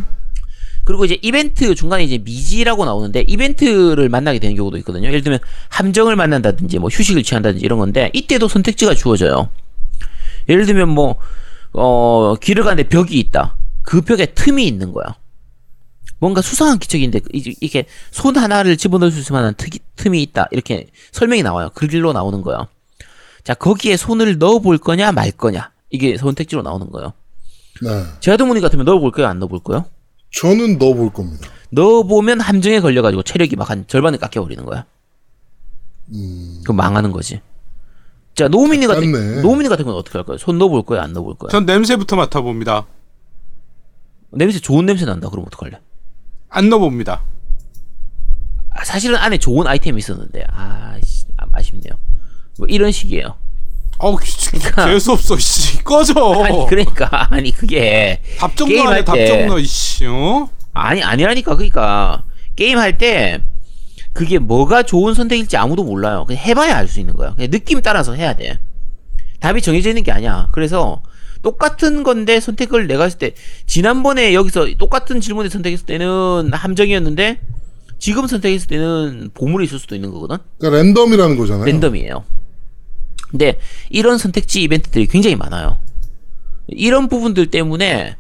[0.86, 5.08] 그리고 이제 이벤트 중간에 이제 미지라고 나오는데 이벤트를 만나게 되는 경우도 있거든요.
[5.08, 9.50] 예를 들면 함정을 만난다든지 뭐 휴식을 취한다든지 이런 건데 이때도 선택지가 주어져요.
[10.48, 11.16] 예를 들면 뭐
[11.74, 13.58] 어, 길을 가는데 벽이 있다.
[13.82, 15.16] 그 벽에 틈이 있는 거야.
[16.20, 20.88] 뭔가 수상한 기척인데 이- 이게 손 하나를 집어넣을 수 있을 만한 특이, 틈이 있다 이렇게
[21.12, 22.68] 설명이 나와요 글로 나오는 거야
[23.44, 27.12] 자 거기에 손을 넣어 볼 거냐 말 거냐 이게 선택지로 나오는 거예요
[27.82, 27.90] 네.
[28.22, 29.86] 제아드모니 같으면 넣어볼 거예요 안 넣어볼 거예요
[30.40, 31.50] 저는 넣어볼 겁니다.
[31.72, 34.86] 넣어보면 함정에 걸려가지고 체력이 막 한 절반을 깎여버리는 거야
[36.64, 37.42] 그럼 망하는 거지
[38.36, 39.42] 자 노우미니 같은.
[39.42, 42.86] 노우미니 같은 건 어떻게 할 거예요 손 넣어볼 거예요 안 넣어볼 거예요 전 냄새부터 맡아봅니다.
[44.32, 45.80] 냄새 좋은 냄새 난다 그럼 어떡할래
[46.50, 47.24] 안 넣어봅니다.
[48.70, 51.94] 아, 사실은 안에 좋은 아이템이 있었는데 아씨 아, 아쉽네요.
[52.60, 53.36] 뭐 이런 식이에요.
[53.98, 54.18] 어우
[54.88, 55.38] 재수 없어.
[55.38, 56.14] 씨 꺼져.
[56.44, 60.06] 아니 그러니까 아니 그게 답정너 때- 답정너 이씨.
[60.06, 60.50] 어?
[60.74, 62.24] 아니 아니라니까 그러니까
[62.56, 63.42] 게임 할 때
[64.14, 66.26] 그게 뭐가 좋은 선택일지 아무도 몰라요.
[66.28, 67.34] 그냥 해봐야 알 수 있는 거야.
[67.36, 68.60] 그냥 느낌 따라서 해야 돼.
[69.42, 70.48] 답이 정해져 있는 게 아니야.
[70.52, 71.02] 그래서
[71.42, 73.34] 똑같은 건데 선택을 내가 했을 때
[73.68, 77.40] 지난번에 여기서 똑같은 질문에 선택했을 때는 함정이었는데
[78.00, 80.38] 지금 선택했을 때는 보물이 있을 수도 있는 거거든.
[80.58, 81.66] 그러니까 랜덤이라는 거잖아요.
[81.66, 82.24] 랜덤이에요.
[83.36, 83.60] 근데
[83.90, 85.78] 이런 선택지 이벤트들이 굉장히 많아요.
[86.68, 88.16] 이런 부분들 때문에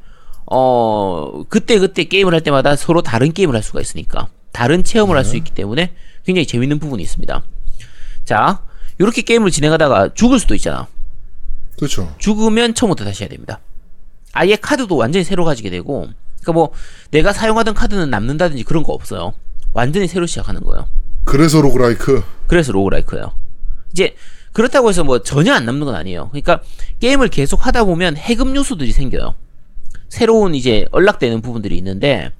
[0.45, 5.37] 어 그때 그때 게임을 할 때마다 서로 다른 게임을 할 수가 있으니까 다른 체험을 할수
[5.37, 5.93] 있기 때문에
[6.25, 7.43] 굉장히 재밌는 부분이 있습니다.
[8.25, 8.61] 자,
[8.99, 10.87] 이렇게 게임을 진행하다가 죽을 수도 있잖아.
[11.77, 12.13] 그렇죠.
[12.17, 13.61] 죽으면 처음부터 다시 해야 됩니다.
[14.33, 16.07] 아예 카드도 완전히 새로 가지게 되고,
[16.41, 16.71] 그러니까 뭐
[17.11, 19.33] 내가 사용하던 카드는 남는다든지 그런 거 없어요.
[19.73, 20.87] 완전히 새로 시작하는 거예요.
[21.23, 22.23] 그래서 로그라이크.
[22.47, 23.33] 그래서 로그라이크예요.
[23.91, 24.15] 이제
[24.55, 26.29] 그렇다고 해서 뭐 전혀 안 남는 건 아니에요.
[26.29, 26.61] 그러니까
[27.01, 29.35] 게임을 계속 하다 보면 해금 요소들이 생겨요.
[30.07, 32.31] 새로운 이제 unlock되는 부분들이 있는데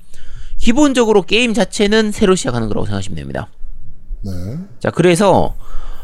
[0.55, 3.49] 기본적으로 게임 자체는 새로 시작하는 거라고 생각하시면 됩니다.
[4.23, 4.31] 네.
[4.79, 5.57] 자, 그래서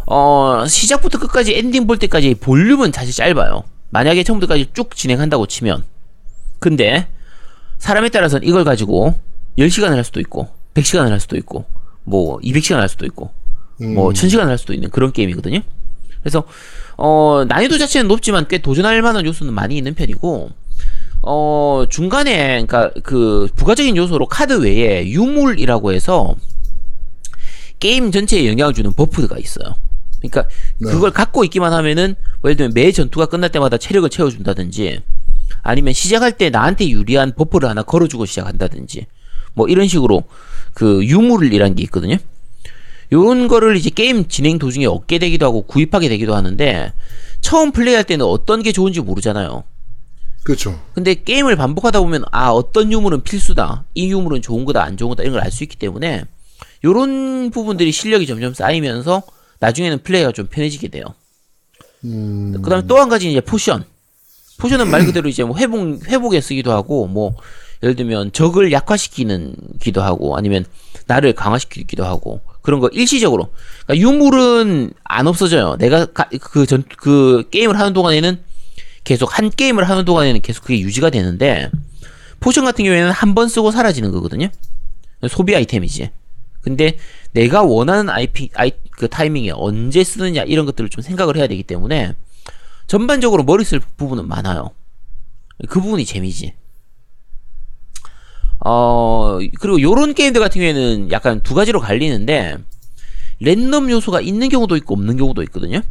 [0.05, 3.64] 어, 시작부터 끝까지 엔딩 볼 때까지 볼륨은 사실 짧아요.
[3.91, 5.86] 만약에 처음부터까지 쭉 진행한다고 치면.
[6.59, 7.07] 근데
[7.78, 9.16] 사람에 따라서는 이걸 가지고
[9.57, 11.64] 10시간을 할 수도 있고 100시간을 할 수도 있고
[12.03, 13.32] 뭐 200시간을 할 수도 있고
[13.93, 15.62] 뭐 1000시간을 할 수도 있는 그런 게임이거든요.
[16.22, 16.43] 그래서
[16.97, 20.51] 어, 난이도 자체는 높지만 꽤 도전할 만한 요소는 많이 있는 편이고
[21.24, 26.36] 어, 중간에 그러니까 그 부가적인 요소로 카드 외에 유물이라고 해서
[27.80, 29.76] 게임 전체에 영향을 주는 buff가 있어요.
[30.19, 30.47] 그러니까
[30.78, 30.91] 네.
[30.91, 35.01] 그걸 갖고 있기만 하면은 뭐 예를 들면 매 전투가 끝날 때마다 체력을 채워준다든지
[35.63, 39.07] 아니면 시작할 때 나한테 유리한 buff를 하나 걸어주고 시작한다든지
[39.53, 40.24] 뭐 이런 식으로
[40.74, 42.17] 그 유물이라는 게 있거든요.
[43.12, 46.93] 요런 거를 이제 게임 진행 도중에 얻게 되기도 하고 구입하게 되기도 하는데
[47.41, 49.64] 처음 플레이할 때는 어떤 게 좋은지 모르잖아요.
[50.43, 50.80] 그렇죠.
[50.93, 55.24] 근데 게임을 반복하다 보면 아 어떤 유물은 필수다 이 유물은 좋은 거다 안 좋은 거다
[55.24, 56.24] 이런 걸 알 수 있기 때문에
[56.84, 59.22] 요런 부분들이 실력이 점점 쌓이면서
[59.59, 61.05] 나중에는 플레이가 좀 편해지게 돼요
[62.05, 63.84] 음, 그다음에 또 한 가지 이제 potion
[64.57, 67.36] potion은 말 그대로 이제 뭐 회복 회복에 쓰기도 하고 뭐
[67.84, 70.66] 예를 들면 적을 약화시키기도 하고 아니면
[71.05, 73.51] 나를 강화시키기도 하고 그런 거 일시적으로
[73.86, 78.43] 그러니까 유물은 안 없어져요 내가 그전그 게임을 하는 동안에는
[79.03, 81.70] 계속 한 게임을 하는 동안에는 계속 그게 유지가 되는데
[82.39, 84.47] potion 같은 경우에는 한 번 쓰고 사라지는 거거든요.
[85.30, 86.09] 소비 아이템이지.
[86.62, 86.97] 근데
[87.32, 92.14] 내가 원하는 IP 아이 그 타이밍에 언제 쓰느냐 이런 것들을 좀 생각을 해야 되기 때문에
[92.88, 94.72] 전반적으로 머리 쓸 부분은 많아요.
[95.70, 96.53] 그 부분이 재미지.
[98.64, 102.57] 어 그리고 요런 게임들 같은 경우에는 약간 두 가지로 갈리는데
[103.39, 105.82] 랜덤 요소가 있는 경우도 있고 없는 경우도 있거든요.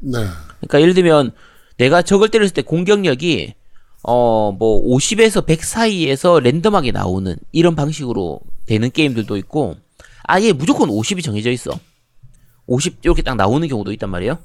[0.00, 0.18] 네.
[0.60, 1.32] 그러니까 예를 들면
[1.78, 3.54] 내가 적을 때렸을 때 공격력이
[4.02, 9.76] 어 뭐 50에서 100 사이에서 랜덤하게 나오는 이런 방식으로 되는 게임들도 있고
[10.24, 11.70] 아예 무조건 50이 정해져 있어.
[12.66, 14.38] 50 이렇게 딱 나오는 경우도 있단 말이에요.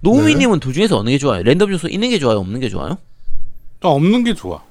[0.00, 1.42] 노우미님은 두 중에서 어느 게 좋아요?
[1.42, 2.38] 랜덤 요소 있는 게 좋아요?
[2.38, 2.98] 없는 게 좋아요?
[3.80, 4.62] 또 없는 게 좋아.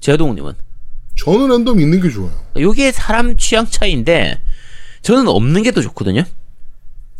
[0.00, 0.52] 제아동님은?
[1.24, 2.32] 저는 랜덤 있는 게 좋아요.
[2.58, 4.40] 요게 사람 취향 차이인데
[5.02, 6.24] 저는 없는 게 더 좋거든요.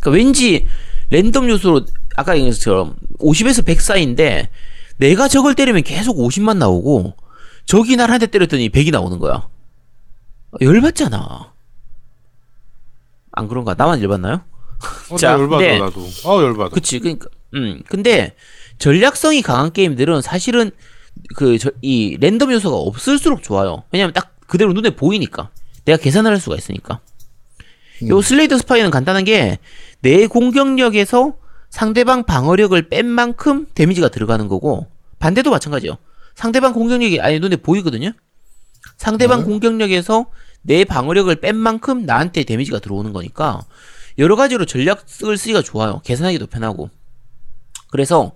[0.01, 0.67] 그러니까 왠지
[1.11, 1.87] 랜덤 요소로
[2.17, 4.49] 아까 얘기한 것처럼 50에서 100 사이인데
[4.99, 7.17] 내가 적을 때리면 계속 50만 나오고
[7.67, 9.49] 적이 날 한 대 때렸더니 100이 나오는 거야.
[10.61, 11.53] 열받잖아.
[13.33, 13.75] 안 그런가?
[13.77, 14.43] 나만 열받나요?
[15.11, 15.79] 어, 자, 나 열받아 네.
[15.79, 16.07] 나도.
[16.27, 16.69] 아 열받아.
[16.75, 16.99] 그치.
[16.99, 17.81] 그니까, 음.
[17.89, 18.35] 근데,
[18.79, 20.71] 전략성이 강한 게임들은 사실은,
[21.35, 23.85] 그, 저, 이, 랜덤 요소가 없을수록 좋아요.
[23.93, 25.51] 왜냐면 딱 그대로 눈에 보이니까.
[25.85, 27.01] 내가 계산을 할 수가 있으니까.
[28.09, 29.59] 요 슬레이드 스파이는 간단한 게,
[30.01, 31.35] 내 공격력에서
[31.71, 34.87] 상대방 방어력을 뺀 만큼 데미지가 들어가는 거고,
[35.19, 35.97] 반대도 마찬가지요.
[36.35, 38.13] 상대방 공격력이 아예 눈에 보이거든요?
[38.97, 40.27] 상대방 공격력에서
[40.63, 43.63] 내 방어력을 뺀 만큼 나한테 데미지가 들어오는 거니까,
[44.19, 46.01] 여러 가지로 전략을 쓰기가 좋아요.
[46.05, 46.91] 계산하기도 편하고.
[47.91, 48.33] 그래서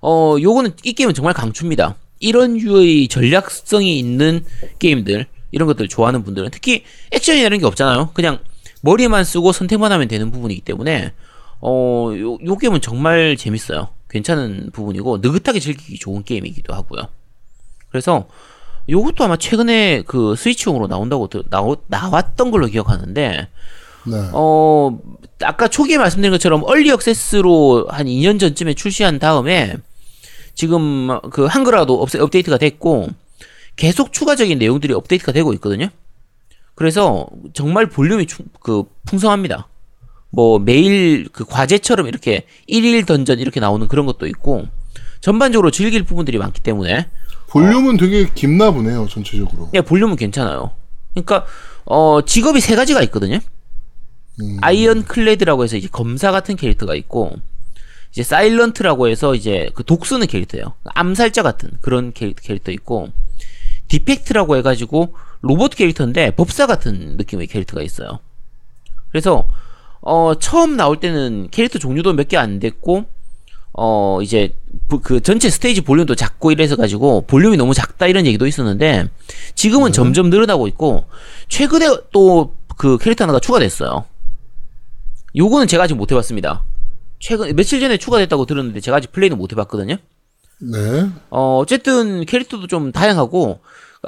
[0.00, 1.96] 어 요거는 이 게임은 정말 강추입니다.
[2.20, 4.44] 이런 유의 전략성이 있는
[4.78, 8.10] 게임들 이런 것들 좋아하는 분들은 특히 액션이나 이런 게 없잖아요.
[8.14, 8.38] 그냥
[8.82, 11.12] 머리만 쓰고 선택만 하면 되는 부분이기 때문에
[11.60, 13.88] 어, 요, 요 게임은 정말 재밌어요.
[14.10, 17.08] 괜찮은 부분이고 느긋하게 즐기기 좋은 게임이기도 하고요.
[17.90, 18.28] 그래서
[18.88, 23.48] 요것도 아마 최근에 그 스위치용으로 나온다고 들- 나오, 나왔던 걸로 기억하는데
[24.06, 24.16] 네.
[24.32, 24.98] 어
[25.42, 29.76] 아까 초기에 말씀드린 것처럼 early access로 한 2년 전쯤에 출시한 다음에
[30.62, 33.10] 지금 그 한글화도 업, 업데이트가 됐고
[33.76, 35.88] 계속 추가적인 내용들이 업데이트가 되고 있거든요.
[36.74, 39.68] 그래서 정말 볼륨이 충- 그 풍성합니다.
[40.30, 44.66] 뭐 매일 그 과제처럼 이렇게 일일 던전 이렇게 나오는 그런 것도 있고
[45.20, 47.08] 전반적으로 즐길 부분들이 많기 때문에
[47.50, 49.70] 볼륨은 되게 깊나 보네요, 전체적으로.
[49.74, 50.72] 예, 볼륨은 괜찮아요.
[51.14, 51.46] 그러니까
[51.84, 53.38] 어 직업이 세 가지가 있거든요.
[54.60, 57.36] Ironclad라고 해서 이제 검사 같은 캐릭터가 있고
[58.10, 60.74] 이제 Silent라고 해서 이제 그 독 쓰는 캐릭터예요.
[60.84, 63.08] 암살자 같은 그런 캐, 캐릭터 있고
[63.88, 68.18] Defect라고 해가지고 로봇 캐릭터인데 법사 같은 느낌의 캐릭터가 있어요.
[69.10, 69.46] 그래서
[70.00, 73.04] 어 처음 나올 때는 캐릭터 종류도 몇 개 안 됐고
[73.72, 74.54] 어 이제
[74.88, 79.08] 부- 그 전체 스테이지 볼륨도 작고 이래서 가지고 볼륨이 너무 작다 이런 얘기도 있었는데
[79.54, 81.06] 지금은 점점 늘어나고 있고
[81.48, 84.04] 최근에 또 그 캐릭터 하나가 추가됐어요.
[85.36, 86.62] 요거는 제가 아직 못 해봤습니다.
[87.18, 89.96] 최근 며칠 전에 추가됐다고 들었는데 제가 아직 플레이는 못 해봤거든요.
[90.60, 91.08] 네.
[91.30, 93.60] 어 어쨌든 캐릭터도 좀 다양하고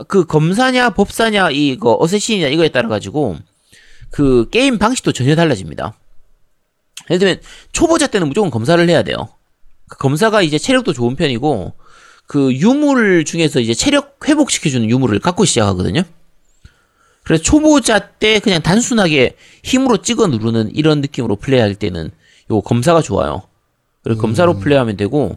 [0.09, 3.37] 그 검사냐 법사냐 이거 어쌔신이냐 이거에 따라 가지고
[4.11, 5.95] 그 게임 방식도 전혀 달라집니다.
[7.11, 7.41] 예를 들면
[7.73, 9.29] 초보자 때는 무조건 검사를 해야 돼요.
[9.89, 11.75] 그 검사가 이제 체력도 좋은 편이고
[12.27, 16.03] 그 유물 중에서 이제 체력 회복시켜주는 유물을 갖고 시작하거든요.
[17.25, 22.11] 그래서 초보자 때 그냥 단순하게 힘으로 찍어 누르는 이런 느낌으로 플레이할 때는
[22.51, 23.43] 요 검사가 좋아요.
[24.03, 25.37] 그리고 검사로 플레이하면 되고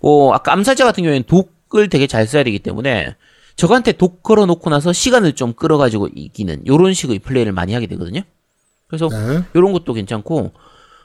[0.00, 3.14] 뭐 아까 암살자 같은 경우에는 독을 되게 잘 써야 되기 때문에
[3.56, 8.20] 저한테 독 걸어 놓고 나서 시간을 좀 끌어가지고 이기는 요런 식의 플레이를 많이 하게 되거든요.
[8.86, 9.42] 그래서 네.
[9.56, 10.52] 요런 것도 괜찮고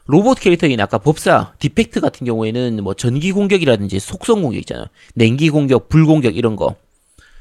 [0.05, 4.85] 로봇 캐릭터인 아까 법사 Defect 같은 경우에는 뭐 전기 공격이라든지 속성 공격 있잖아요.
[5.15, 6.75] 냉기 공격, 불 공격 이런 거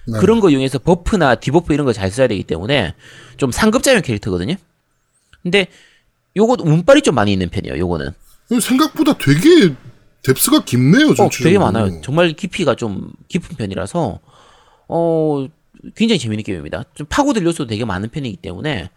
[0.06, 0.18] 네.
[0.18, 2.94] 그런 거 이용해서 buff나 debuff 이런 거 잘 써야 되기 때문에
[3.36, 4.54] 좀 상급자용 캐릭터거든요.
[5.42, 5.66] 근데
[6.36, 7.78] 요거 운빨이 좀 많이 있는 편이에요.
[7.78, 8.10] 요거는
[8.60, 9.74] 생각보다 되게
[10.22, 11.28] depth가 깊네요, 어.
[11.30, 12.00] 되게 많아요.
[12.02, 14.20] 정말 깊이가 좀 깊은 편이라서
[14.88, 15.46] 어
[15.96, 16.84] 굉장히 재밌는 게임입니다.
[16.94, 18.90] 좀 파고들 요소도 되게 많은 편이기 때문에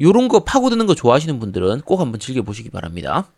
[0.00, 3.28] 요런 거 파고드는 거 좋아하시는 분들은 꼭 한번 즐겨 보시기 바랍니다.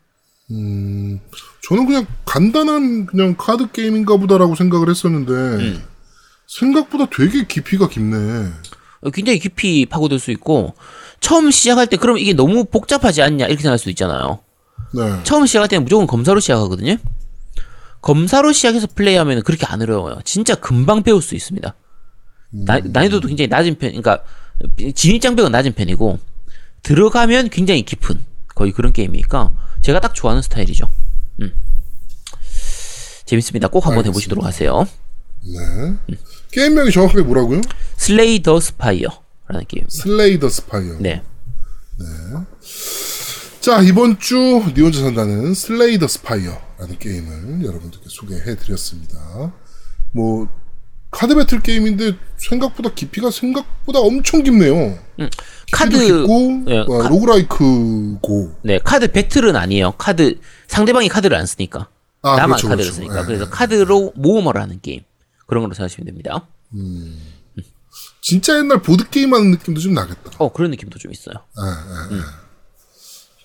[0.49, 1.19] 음,
[1.63, 5.83] 저는 그냥 간단한 그냥 카드 게임인가 보다라고 생각을 했었는데 음.
[6.47, 8.49] 생각보다 되게 깊이가 깊네.
[9.01, 10.73] 어, 굉장히 깊이 파고들 수 있고
[11.19, 14.39] 처음 시작할 때 그럼 이게 너무 복잡하지 않냐 이렇게 생각할 수도 있잖아요.
[14.93, 15.23] 네.
[15.23, 16.97] 처음 시작할 때는 무조건 검사로 시작하거든요.
[18.01, 20.19] 검사로 시작해서 플레이하면 그렇게 안 어려워요.
[20.23, 21.75] 진짜 금방 배울 수 있습니다.
[22.49, 24.23] 나, 난이도도 굉장히 낮은 편, 그러니까
[24.95, 26.19] 진입 장벽은 낮은 편이고
[26.83, 28.23] 들어가면 굉장히 깊은
[28.55, 29.51] 거의 그런 게임이니까
[29.81, 30.89] 제가 딱 좋아하는 스타일이죠.
[31.41, 31.53] 음.
[33.25, 33.67] 재밌습니다.
[33.67, 34.87] 꼭 한번 해보시도록 하세요.
[35.43, 36.15] 네.
[36.51, 37.61] 게임명이 정확하게 뭐라고요?
[37.97, 39.09] Slay the Spire
[39.47, 39.85] 라는 게임.
[39.89, 40.97] Slay the Spire.
[40.99, 41.21] 네.
[43.61, 44.35] 자, 이번 주
[44.73, 49.53] 니 혼자 산다는 Slay the Spire라는 게임을 여러분들께 소개해 드렸습니다.
[50.11, 50.47] 뭐,
[51.11, 54.97] 카드 배틀 게임인데 생각보다 깊이가 생각보다 엄청 깊네요.
[55.71, 58.55] 카드 깊이도 깊고, 예, 어, 카- roguelike고.
[58.63, 59.93] 네, 카드 battle은 아니에요.
[59.97, 61.89] 카드 상대방이 카드를 안 쓰니까.
[62.21, 62.95] 아, 나만 그렇죠, 카드를 그렇죠.
[62.95, 63.21] 쓰니까.
[63.21, 63.49] 예, 그래서 예.
[63.49, 65.01] 카드로 모험을 하는 게임.
[65.45, 66.47] 그런 걸로 생각하시면 됩니다.
[68.27, 70.31] 진짜 옛날 보드게임 하는 느낌도 좀 나겠다.
[70.37, 71.35] 어, 그런 느낌도 좀 있어요.
[71.63, 72.21] 예, 예, 예.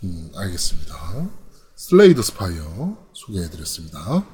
[0.03, 1.31] 음, 알겠습니다.
[1.77, 4.25] Slay the Spire 소개해 드렸습니다.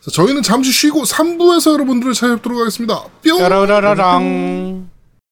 [0.00, 3.04] 자, 저희는 잠시 쉬고 3부에서 여러분들을 찾아뵙도록 하겠습니다.
[3.22, 3.38] 뿅!
[3.38, 4.90] 짜라라라랑.